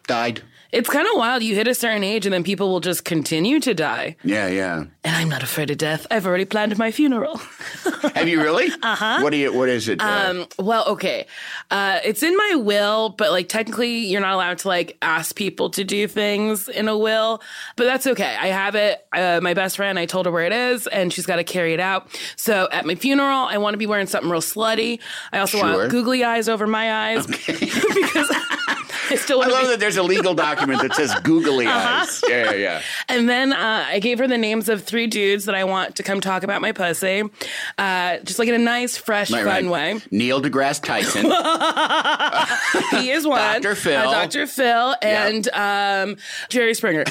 [0.07, 0.43] died.
[0.75, 1.43] It's kind of wild.
[1.45, 4.17] You hit a certain age and then people will just continue to die.
[4.25, 4.79] Yeah, yeah.
[5.05, 6.05] And I'm not afraid of death.
[6.11, 7.37] I've already planned my funeral.
[8.15, 8.69] Have you really?
[8.83, 9.19] uh huh.
[9.23, 9.53] What do you?
[9.53, 10.01] What is it?
[10.01, 11.27] uh, Um, well, okay.
[11.71, 15.71] Uh, it's in my will, but like technically you're not allowed to like ask people
[15.71, 17.41] to do things in a will,
[17.77, 18.37] but that's okay.
[18.41, 19.07] I have it.
[19.13, 21.73] Uh, my best friend, I told her where it is and she's got to carry
[21.75, 22.09] it out.
[22.37, 24.99] So at my funeral, I want to be wearing something real slutty.
[25.33, 25.79] I also Sure.
[25.79, 28.31] want googly eyes over my eyes because
[29.11, 32.23] I still I love be that there's a legal document that says googly eyes.
[32.29, 32.83] Yeah, yeah, yeah.
[33.09, 36.03] And then uh, I gave her the names of three dudes that I want to
[36.03, 37.23] come talk about my pussy,
[37.79, 39.95] uh, just like in a nice, fresh, Right, fun right.
[39.97, 40.01] way.
[40.11, 41.25] Neil deGrasse Tyson.
[43.01, 43.61] He is one.
[43.63, 43.75] Dr.
[43.75, 44.01] Phil.
[44.09, 44.47] Uh, Dr.
[44.47, 46.17] Phil and um,
[46.49, 47.05] Jerry Springer.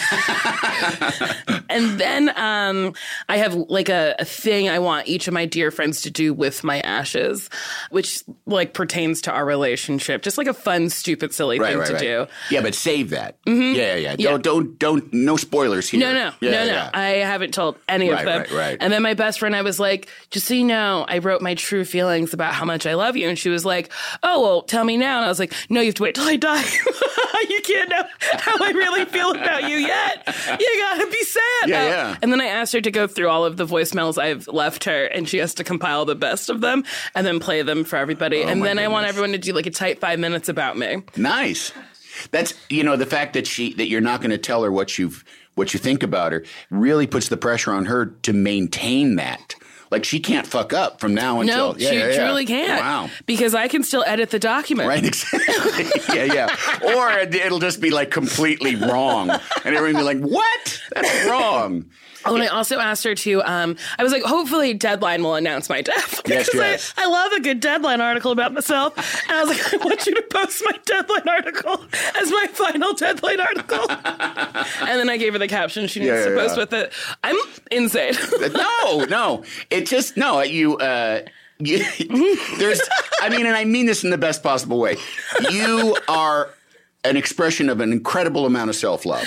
[1.69, 2.93] and then um,
[3.29, 6.33] I have like a, a thing I want each of my dear friends to do
[6.33, 7.49] with my ashes,
[7.89, 10.21] which like pertains to our relationship.
[10.21, 12.27] Just like a fun, stupid, silly right, thing right, to right.
[12.27, 12.55] do.
[12.55, 13.41] Yeah, but save that.
[13.45, 13.75] Mm-hmm.
[13.75, 14.15] Yeah, yeah, yeah.
[14.17, 14.29] Yeah.
[14.37, 15.13] Don't, don't, don't.
[15.13, 15.99] No spoilers here.
[15.99, 16.73] No, no, Yeah, no, no.
[16.73, 16.89] yeah.
[16.93, 18.39] I haven't told any Right, of them.
[18.41, 18.77] right, right.
[18.79, 21.55] And then my best friend, I was like, just so you know, I wrote my
[21.55, 23.27] true feelings about how much I love you.
[23.29, 23.91] And she was like,
[24.23, 25.17] oh, well, tell me now.
[25.17, 26.63] And I was like, no, you have to wait till I die.
[27.49, 28.03] you can't know
[28.33, 30.23] how I really feel about you yet.
[30.59, 31.41] You gotta be sad.
[31.67, 32.17] Yeah, yeah.
[32.21, 35.05] And then I asked her to go through all of the voicemails I've left her,
[35.05, 36.83] and she has to compile the best of them
[37.15, 38.43] and then play them for everybody.
[38.43, 41.03] Oh, and then I want everyone to do like a tight five minutes about me.
[41.17, 41.72] Nice.
[42.31, 44.97] That's you know the fact that she that you're not going to tell her what
[44.97, 45.23] you've
[45.55, 49.55] what you think about her really puts the pressure on her to maintain that.
[49.91, 52.25] Like she can't fuck up from now until No, yeah, she yeah, yeah.
[52.25, 52.81] truly can't.
[52.81, 53.09] Wow.
[53.27, 54.89] Because I can still edit the document.
[54.89, 55.85] Right, exactly.
[56.15, 56.95] yeah, yeah.
[56.95, 60.81] Or it- it'll just be like completely wrong, and everyone be like, "What?
[60.95, 61.85] That's wrong."
[62.25, 63.41] Oh, and I also asked her to.
[63.43, 66.93] Um, I was like, hopefully, Deadline will announce my death Yes, because yes.
[66.97, 68.97] I, I love a good Deadline article about myself.
[69.29, 71.83] And I was like, I want you to post my Deadline article
[72.15, 73.85] as my final Deadline article.
[73.89, 76.59] and then I gave her the caption she needs Yeah, to yeah, post yeah.
[76.63, 76.93] with it.
[77.23, 77.35] I'm
[77.71, 78.13] insane.
[78.53, 79.43] no, no.
[79.69, 80.41] It just no.
[80.41, 80.77] You.
[80.77, 81.21] uh
[81.59, 81.79] you,
[82.57, 82.81] there's
[83.21, 84.97] I mean, and I mean this in the best possible way.
[85.49, 86.49] You are
[87.05, 89.25] an expression of an incredible amount of self love.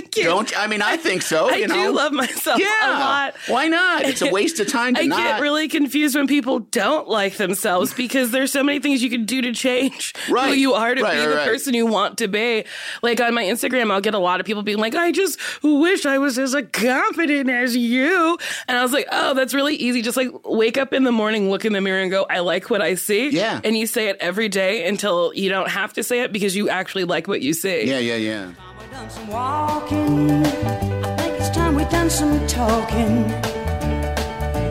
[0.00, 0.24] Thank you.
[0.24, 1.48] Don't I mean I think so.
[1.50, 1.92] I you do know?
[1.92, 2.66] love myself yeah.
[2.88, 3.34] a lot.
[3.48, 4.02] Why not?
[4.04, 5.18] It's a waste of time to I not.
[5.18, 9.24] get really confused when people don't like themselves because there's so many things you can
[9.24, 11.46] do to change who you are to Right, be right, the right.
[11.48, 12.64] person you want to be.
[13.02, 16.06] Like on my Instagram, I'll get a lot of people being like, I just wish
[16.06, 18.38] I was as confident as you.
[18.68, 20.02] And I was like, oh, that's really easy.
[20.02, 22.70] Just like wake up in the morning, look in the mirror and go, I like
[22.70, 23.30] what I see.
[23.30, 23.60] Yeah.
[23.62, 26.68] And you say it every day until you don't have to say it because you
[26.68, 27.84] actually like what you see.
[27.84, 28.52] yeah, yeah, yeah.
[28.90, 30.44] Done some walking.
[30.44, 33.28] I think it's time we done some talking.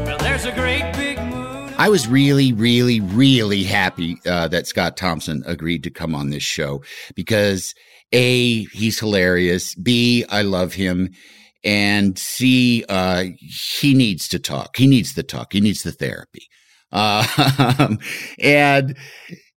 [0.06, 1.74] Well, there's a great big moon.
[1.78, 6.44] I was really, really, really happy uh, that Scott Thompson agreed to come on this
[6.44, 6.84] show
[7.16, 7.74] because
[8.12, 9.74] A, he's hilarious.
[9.76, 11.12] B, I love him.
[11.64, 14.76] And C, uh, he needs to talk.
[14.76, 15.54] He needs the talk.
[15.54, 16.48] He needs the therapy.
[16.92, 17.96] Uh,
[18.40, 18.98] and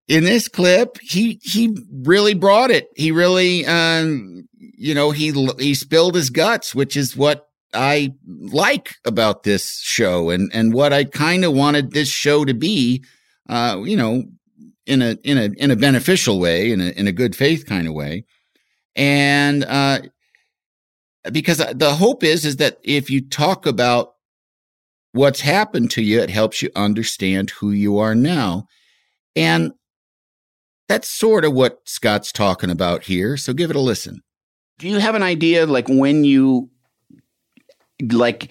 [0.07, 2.87] in this clip, he, he really brought it.
[2.95, 4.49] He really, um,
[4.83, 5.31] you know, he,
[5.61, 10.93] he spilled his guts, which is what I like about this show and, and what
[10.93, 13.05] I kind of wanted this show to be,
[13.49, 14.25] uh, you know,
[14.85, 17.87] in a, in a, in a beneficial way, in a, in a good faith kind
[17.87, 18.25] of way.
[18.97, 20.01] And, uh,
[21.31, 24.15] because the hope is, is that if you talk about
[25.13, 28.67] what's happened to you, it helps you understand who you are now.
[29.37, 29.75] And
[30.89, 33.37] that's sort of what Scott's talking about here.
[33.37, 34.23] So give it a listen.
[34.83, 36.69] Do you have an idea, like when you,
[38.11, 38.51] like,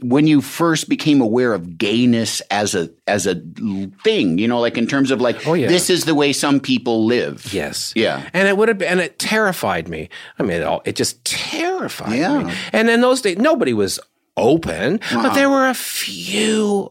[0.00, 3.36] when you first became aware of gayness as a as a
[4.02, 4.38] thing?
[4.38, 5.68] You know, like in terms of like, Oh, yeah.
[5.68, 7.52] this is the way some people live.
[7.54, 7.92] Yes.
[7.94, 8.28] Yeah.
[8.32, 10.08] And it would have been, and it terrified me.
[10.40, 12.42] I mean, it, all, it just terrified Yeah.
[12.42, 12.52] me.
[12.72, 14.00] And in those days, nobody was
[14.36, 15.22] open, Uh-uh.
[15.22, 16.90] but there were a few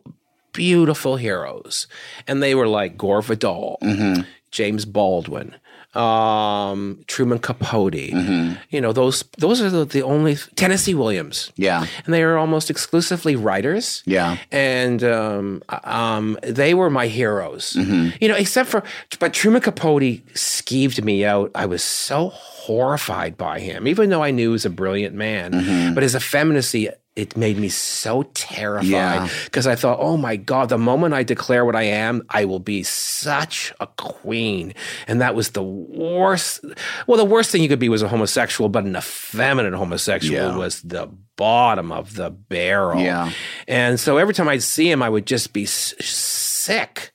[0.54, 1.88] beautiful heroes.
[2.28, 4.22] And they were like Gore Vidal, Mm-hmm.
[4.52, 5.56] James Baldwin,
[5.96, 7.94] um, Truman Capote.
[7.94, 8.54] Mm-hmm.
[8.70, 11.52] You know, those those are the, the only Tennessee Williams.
[11.56, 11.86] Yeah.
[12.06, 14.38] And they are almost exclusively writers Yeah.
[14.52, 17.74] and um, um, they were my heroes.
[17.74, 18.18] Mm-hmm.
[18.22, 18.84] You know, except for
[19.20, 21.52] but Truman Capote skeeved me out.
[21.56, 25.52] I was so horrified by him, even though I knew he was a brilliant man.
[25.54, 25.94] Mm-hmm.
[25.94, 26.90] But his effeminacy.
[27.16, 29.30] It made me so terrified Yeah.
[29.46, 32.60] because I thought, oh my God, the moment I declare what I am, I will
[32.60, 34.74] be such a queen.
[35.08, 36.66] And that was the worst.
[37.06, 40.58] Well, the worst thing you could be was a homosexual, but an effeminate homosexual Yeah.
[40.58, 43.00] was the bottom of the barrel.
[43.02, 43.30] Yeah.
[43.68, 47.12] And so every time I'd see him, I would just be s- sick,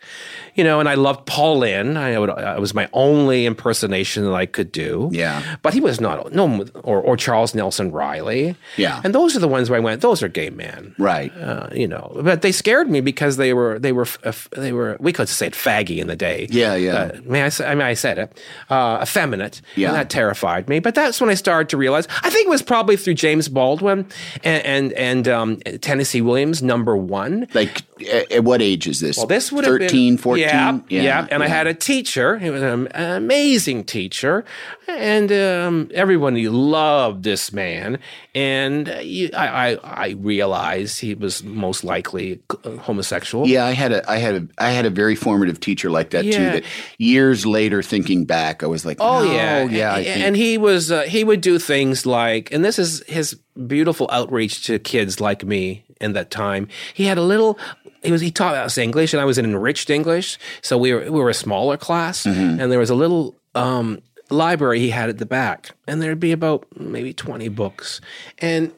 [0.58, 0.80] you know.
[0.80, 1.96] And I loved Paul Lynde.
[1.96, 5.08] I would, uh, it was my only impersonation that I could do.
[5.12, 5.42] Yeah.
[5.62, 8.56] But he was not no, or or Charles Nelson Reilly.
[8.76, 9.00] Yeah.
[9.04, 10.02] And those are the ones where I went.
[10.02, 10.94] Those are gay men.
[10.98, 11.32] Right.
[11.36, 14.96] Uh, you know, but they scared me because they were they were f- they were
[15.00, 16.46] we could say it faggy in the day.
[16.50, 16.96] Yeah, yeah.
[16.96, 17.66] Uh, may I say?
[17.66, 18.40] I mean, I said it.
[18.68, 19.62] Uh, effeminate.
[19.76, 19.88] Yeah.
[19.88, 20.80] And that terrified me.
[20.80, 22.08] But that's when I started to realize.
[22.22, 24.06] I think it was probably through James Baldwin
[24.44, 27.46] and and, and um, Tennessee Williams, number one.
[27.54, 29.16] Like, at, at what age is this?
[29.16, 30.42] Well, this would have 13, been 14?
[30.42, 31.26] Yeah, yeah.
[31.30, 32.38] And I had a teacher.
[32.38, 34.44] He was an amazing teacher,
[34.86, 37.98] and um, everyone loved this man.
[38.34, 43.46] And uh, I, I, I realized he was most likely uh, homosexual.
[43.46, 46.22] Yeah, I had a, I had a, I had a very formative teacher like that
[46.22, 46.30] too.
[46.30, 46.64] That
[46.98, 49.92] years later, thinking back, I was like, Oh no, yeah, yeah.
[49.92, 53.02] I and, think- and he was uh, he would do things like, and this is
[53.06, 53.34] his
[53.66, 56.68] beautiful outreach to kids like me in that time.
[56.94, 57.58] He had a little.
[58.02, 61.00] He was he taught us English, and I was in enriched English, so we were
[61.10, 62.60] we were a smaller class, Mm-hmm.
[62.60, 66.32] and there was a little um, library he had at the back, and there'd be
[66.32, 68.00] about maybe twenty books,
[68.38, 68.72] and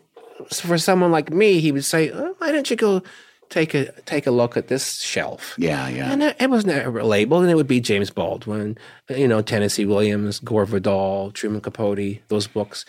[0.53, 3.03] for someone like me, he would say, oh, "Why don't you go?"
[3.51, 5.57] Take a take a look at this shelf.
[5.59, 6.13] yeah, yeah.
[6.13, 9.85] And it, it was never labeled, and it would be James Baldwin, you know, Tennessee
[9.85, 12.87] Williams, Gore Vidal, Truman Capote, those books,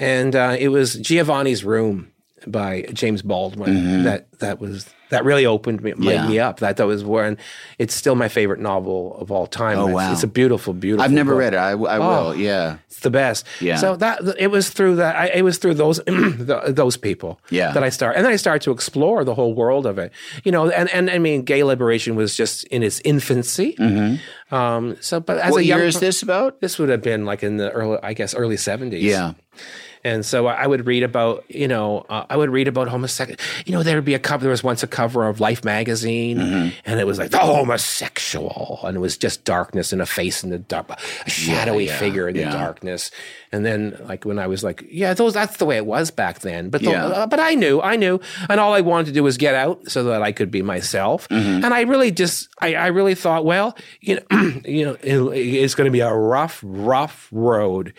[0.00, 2.10] and uh, it was Giovanni's Room
[2.46, 6.02] by James Baldwin that that was that really opened me, Mm-hmm.
[6.04, 6.28] Yeah.
[6.28, 6.60] me up.
[6.60, 7.36] That that was where, and
[7.80, 9.76] it's still my favorite novel of all time.
[9.78, 10.12] Oh, It's- wow.
[10.12, 11.02] it's a beautiful, beautiful.
[11.04, 11.40] I've never book.
[11.40, 11.56] read it.
[11.56, 12.28] I, I Oh.
[12.28, 12.36] will.
[12.36, 12.76] Yeah.
[12.86, 13.44] It's the best.
[13.60, 13.76] Yeah.
[13.76, 15.16] So that it was through that.
[15.16, 17.40] I, it was through those th- those people.
[17.50, 17.72] Yeah.
[17.72, 20.12] That I started, and then I started to explore the whole world of it.
[20.44, 23.76] You know, and and I mean, gay liberation was just in its infancy.
[24.52, 24.96] Um.
[25.00, 25.50] So, but as Mm-hmm.
[25.52, 26.60] What a young year is this about?
[26.60, 29.02] This would have been like in the early, I guess, early seventies.
[29.04, 29.32] Yeah.
[30.02, 33.38] And so I would read about, you know, uh, I would read about homosexual.
[33.66, 34.42] You know, there would be a couple.
[34.44, 36.68] There was once a cover of Life magazine, Mm-hmm.
[36.86, 40.50] and it was like the homosexual, and it was just darkness and a face in
[40.50, 42.50] the dark, a shadowy yeah, figure in yeah.
[42.50, 43.10] the darkness.
[43.52, 46.38] And then, like when I was like, yeah, those that's the way it was back
[46.40, 46.70] then.
[46.70, 47.06] But the, Yeah.
[47.06, 49.90] uh, but I knew, I knew, and all I wanted to do was get out
[49.90, 51.28] so that I could be myself.
[51.28, 51.64] Mm-hmm.
[51.64, 55.74] And I really just, I, I really thought, well, you know, you know, it- it's
[55.74, 57.92] going to be a rough, rough road,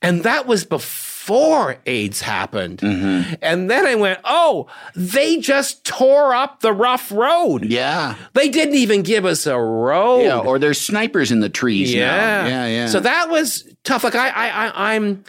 [0.00, 2.78] and that was before AIDS happened.
[2.78, 3.34] Mm-hmm.
[3.42, 7.64] And then I went, oh, they just tore up the rough road.
[7.64, 8.16] Yeah.
[8.34, 10.22] They didn't even give us a road.
[10.22, 12.46] Yeah, or there's snipers in the trees Yeah, now.
[12.46, 12.86] Yeah, yeah.
[12.88, 14.04] So that was tough.
[14.04, 15.24] Like I, I, I, I'm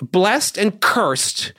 [0.00, 1.52] blessed and cursed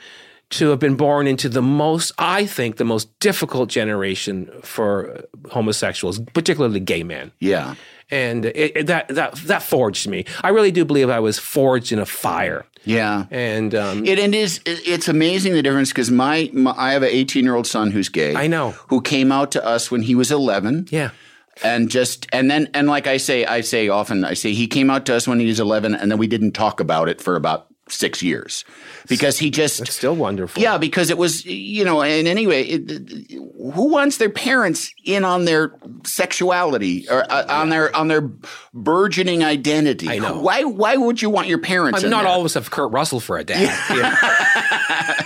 [0.51, 6.19] to have been born into the most, I think, the most difficult generation for homosexuals,
[6.33, 7.31] particularly gay men.
[7.39, 7.75] yeah.
[8.11, 10.25] And it, it- that that that forged me.
[10.43, 12.63] I really do believe I was forged in a fire.
[12.85, 13.25] Yeah.
[13.31, 14.59] And um, It, it is.
[14.65, 17.91] it- It's amazing the difference because my, my I have an 18 year old son
[17.91, 18.35] who's gay.
[18.35, 18.71] I know.
[18.89, 20.87] Who came out to us when he was 11.
[20.91, 21.09] Yeah.
[21.63, 24.89] And just and then and like I say, I say often, I say he came
[24.89, 27.35] out to us when he was 11, and then we didn't talk about it for
[27.37, 28.65] about six years
[29.07, 30.59] because he just It's still wonderful.
[30.61, 35.45] yeah because it was you know and anyway it, who wants their parents in on
[35.45, 35.71] their
[36.03, 38.21] sexuality or uh, on their on their
[38.73, 40.39] burgeoning identity I know.
[40.41, 42.31] why why would you want your parents I mean, in not there?
[42.31, 43.69] all of us have Kurt Russell for a dad.
[43.95, 45.23] Yeah.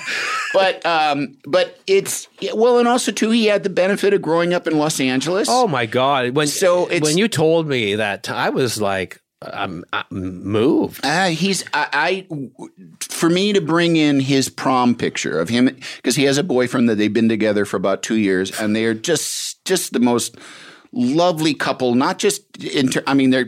[0.54, 4.68] but um but it's well and also too he had the benefit of growing up
[4.68, 6.32] in Los Angeles Oh my God!
[6.36, 10.06] When So it's- when you told me that, I was like, I'm, I'm
[10.44, 11.06] moved.
[11.06, 12.50] Uh, he's I, I
[13.02, 16.90] for me to bring in his prom picture of him because he has a boyfriend
[16.90, 20.36] that they've been together for about two years and they are just just the most
[20.92, 21.96] lovely couple.
[21.96, 23.48] Not just inter- I mean they're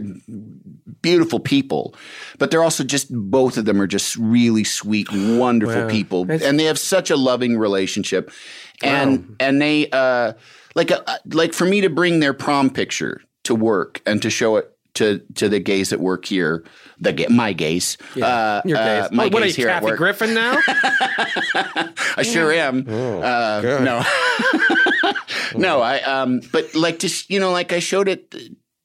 [1.01, 1.93] beautiful people,
[2.37, 5.89] but they're also just both of them are just really sweet, wonderful Wow.
[5.89, 8.31] people, That's- and they have such a loving relationship.
[8.81, 10.33] And and they uh
[10.73, 14.55] like a, like for me to bring their prom picture to work and to show
[14.55, 16.65] it to to the gays that work here,
[16.99, 19.11] the ga- my gays, uh, Your uh, gays.
[19.11, 19.97] my what, what are you, here at Kathy work.
[19.97, 20.57] Griffin now?
[20.67, 22.85] I sure am.
[22.87, 25.11] Oh, uh, no,
[25.59, 25.81] no.
[25.81, 28.35] I um, but like just you know, like I showed it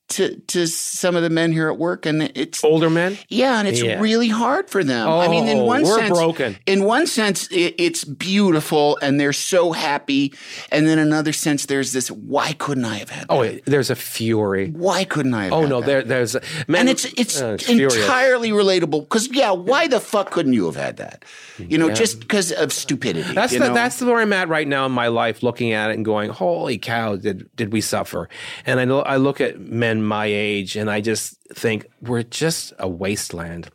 [0.09, 3.19] to to some of the men here at work, and it's Older men?
[3.29, 4.01] Yeah, and it's Yeah.
[4.01, 5.09] really hard for them.
[5.09, 6.57] I mean, in Oh, one we're sense, broken.
[6.67, 10.33] In one sense, it, it's beautiful, and they're so happy,
[10.71, 13.29] and then another sense, there's this: why couldn't I have had?
[13.29, 13.33] That?
[13.35, 14.69] Oh, there's a fury.
[14.71, 15.45] Why couldn't I?
[15.45, 15.87] Have Oh had no, that?
[15.87, 17.97] there, there's a, men, and it's it's uh, furious.
[17.97, 21.25] entirely relatable because yeah, why the fuck couldn't you have had that?
[21.59, 21.95] You know, Yeah.
[21.95, 23.33] just because of stupidity.
[23.35, 23.75] That's the, know?
[23.75, 26.79] that's where I'm at right now in my life, looking at it and going, "Holy
[26.79, 28.29] cow, did did we suffer?"
[28.67, 32.73] And I know I look at men my age, and I just think we're just
[32.79, 33.69] a wasteland.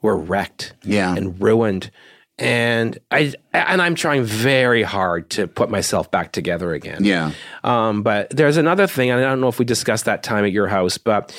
[0.00, 1.14] We're wrecked, Yeah.
[1.14, 1.90] and ruined.
[2.38, 7.04] And I and I'm trying very hard to put myself back together again.
[7.04, 7.32] Yeah.
[7.62, 10.50] Um, but there's another thing, and I don't know if we discussed that time at
[10.50, 11.32] your house, but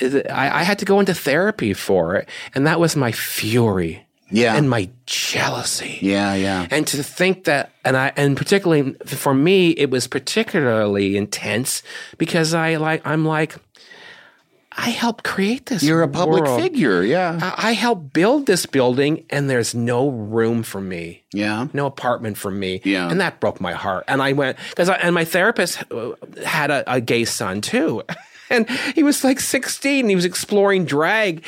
[0.00, 4.06] I, I had to go into therapy for it, and that was my fury.
[4.30, 4.56] Yeah.
[4.56, 5.98] And my jealousy.
[6.02, 6.66] Yeah, yeah.
[6.70, 11.82] And to think that, and I, and particularly for me, it was particularly intense
[12.18, 13.56] because I like, I'm like,
[14.78, 15.82] I helped create this.
[15.82, 16.60] You're a public world.
[16.60, 17.38] figure, yeah.
[17.56, 21.24] I, I helped build this building, and there's no room for me.
[21.32, 21.66] Yeah.
[21.72, 22.80] No apartment for me.
[22.84, 23.10] Yeah.
[23.10, 24.04] And that broke my heart.
[24.06, 26.12] And I went, because and my therapist uh,
[26.46, 28.02] had a, a gay son too.
[28.50, 31.44] And he was like 16 and he was exploring drag.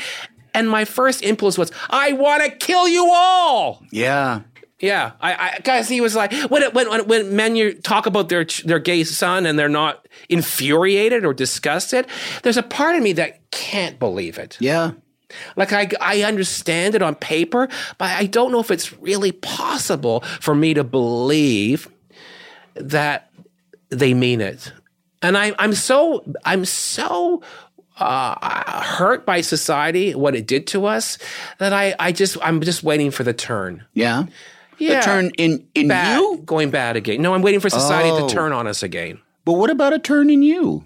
[0.55, 3.83] And my first impulse was, I want to kill you all.
[3.91, 4.43] Yeah.
[4.81, 8.31] Yeah, I, I guys, he was like, when when when, when men you talk about
[8.31, 12.07] their their gay son and they're not infuriated or disgusted,
[12.43, 14.57] there's a part of me that can't believe it.
[14.59, 14.93] Yeah.
[15.55, 20.21] Like I I understand it on paper, but I don't know if it's really possible
[20.41, 21.89] for me to believe
[22.75, 23.31] that
[23.91, 24.73] they mean it.
[25.21, 27.43] And I I'm so I'm so
[28.01, 31.19] uh, hurt by society, what it did to us,
[31.59, 33.85] that I I just I'm just waiting for the turn.
[33.95, 34.25] Yeah.
[34.79, 35.01] Yeah.
[35.01, 36.43] The turn in in bad, you?
[36.45, 37.21] going bad again.
[37.21, 38.27] No, I'm waiting for society Oh.
[38.27, 39.19] to turn on us again.
[39.45, 40.85] But what about a turn in you?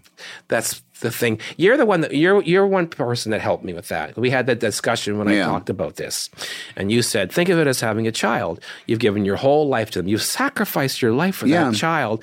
[0.48, 1.38] That's the thing.
[1.56, 4.16] You're the one that you're you're one person that helped me with that.
[4.16, 6.30] We had that discussion when I talked about this.
[6.76, 8.60] And you said, think of it as having a child.
[8.86, 10.08] You've given your whole life to them.
[10.08, 11.64] You've sacrificed your life for Yeah.
[11.70, 12.22] that child.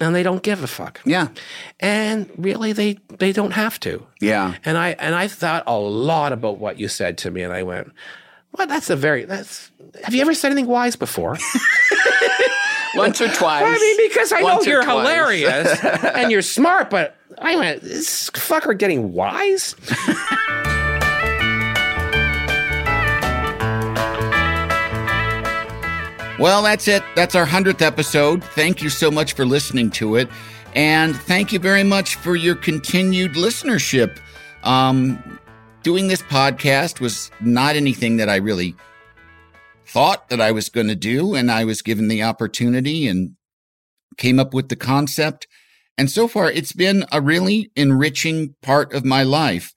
[0.00, 1.00] And they don't give a fuck.
[1.04, 1.28] Yeah.
[1.80, 4.04] And really they they don't have to.
[4.20, 4.54] Yeah.
[4.64, 7.62] And I and I thought a lot about what you said to me and I
[7.62, 7.92] went,
[8.52, 9.70] Well, that's a very that's
[10.02, 11.38] have you ever said anything wise before?
[12.96, 13.64] Once or twice.
[13.66, 15.08] I mean, because I know Once or you're twice.
[15.08, 19.74] hilarious and you're smart, but I went, this fucker getting wise?
[26.36, 27.04] Well, that's it.
[27.14, 28.42] That's our 100th episode.
[28.42, 30.28] Thank you so much for listening to it.
[30.74, 34.18] And thank you very much for your continued listenership.
[34.64, 35.38] Um,
[35.84, 38.74] doing this podcast was not anything that I really
[39.86, 41.36] thought that I was going to do.
[41.36, 43.36] And I was given the opportunity and
[44.16, 45.46] came up with the concept.
[45.96, 49.72] And so far, it's been a really enriching part of my life.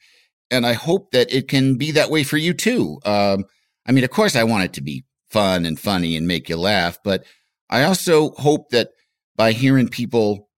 [0.49, 2.97] And I hope that it can be that way for you too.
[3.05, 3.45] Um,
[3.85, 6.57] I mean, of course, I want it to be fun and funny and make you
[6.57, 7.23] laugh, but
[7.69, 8.89] I also hope that
[9.35, 10.49] by hearing people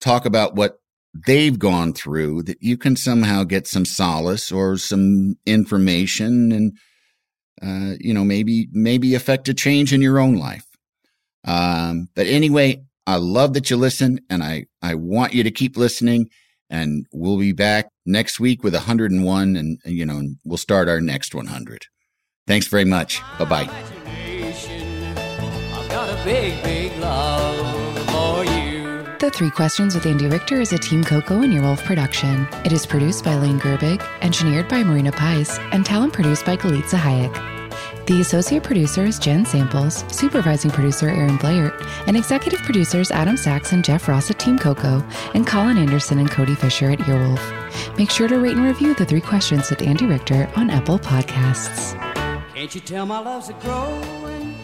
[0.00, 0.78] talk about what
[1.26, 6.72] they've gone through, that you can somehow get some solace or some information and,
[7.62, 10.66] uh, you know, maybe, maybe affect a change in your own life.
[11.46, 15.76] Um, but anyway, I love that you listen and I, I want you to keep
[15.76, 16.28] listening
[16.70, 21.34] and we'll be back next week with 101 and, you know, we'll start our next
[21.34, 21.86] 100.
[22.46, 23.22] Thanks very much.
[23.38, 23.93] Bye bye.
[26.24, 29.04] I've got a big, big love for you.
[29.18, 32.48] The Three Questions with Andy Richter is a Team Coco and Earwolf production.
[32.64, 36.98] It is produced by Lane Gerbig, engineered by Marina Pais, and talent produced by Galitza
[36.98, 38.06] Hayek.
[38.06, 43.72] The associate producer is Jen Samples, supervising producer Aaron Blair, and executive producers Adam Sachs
[43.72, 45.04] and Jeff Ross at Team Coco,
[45.34, 47.98] and Colin Anderson and Cody Fisher at Earwolf.
[47.98, 52.00] Make sure to rate and review The Three Questions with Andy Richter on Apple Podcasts.
[52.54, 54.63] Can't you tell my love's a growing?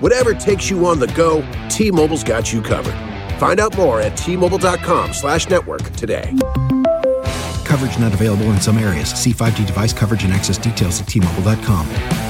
[0.00, 2.94] Whatever takes you on the go, T-Mobile's got you covered.
[3.38, 6.32] Find out more at T-Mobile.com slash network today.
[7.64, 9.10] Coverage not available in some areas.
[9.10, 12.25] See 5G device coverage and access details at tmobile.com.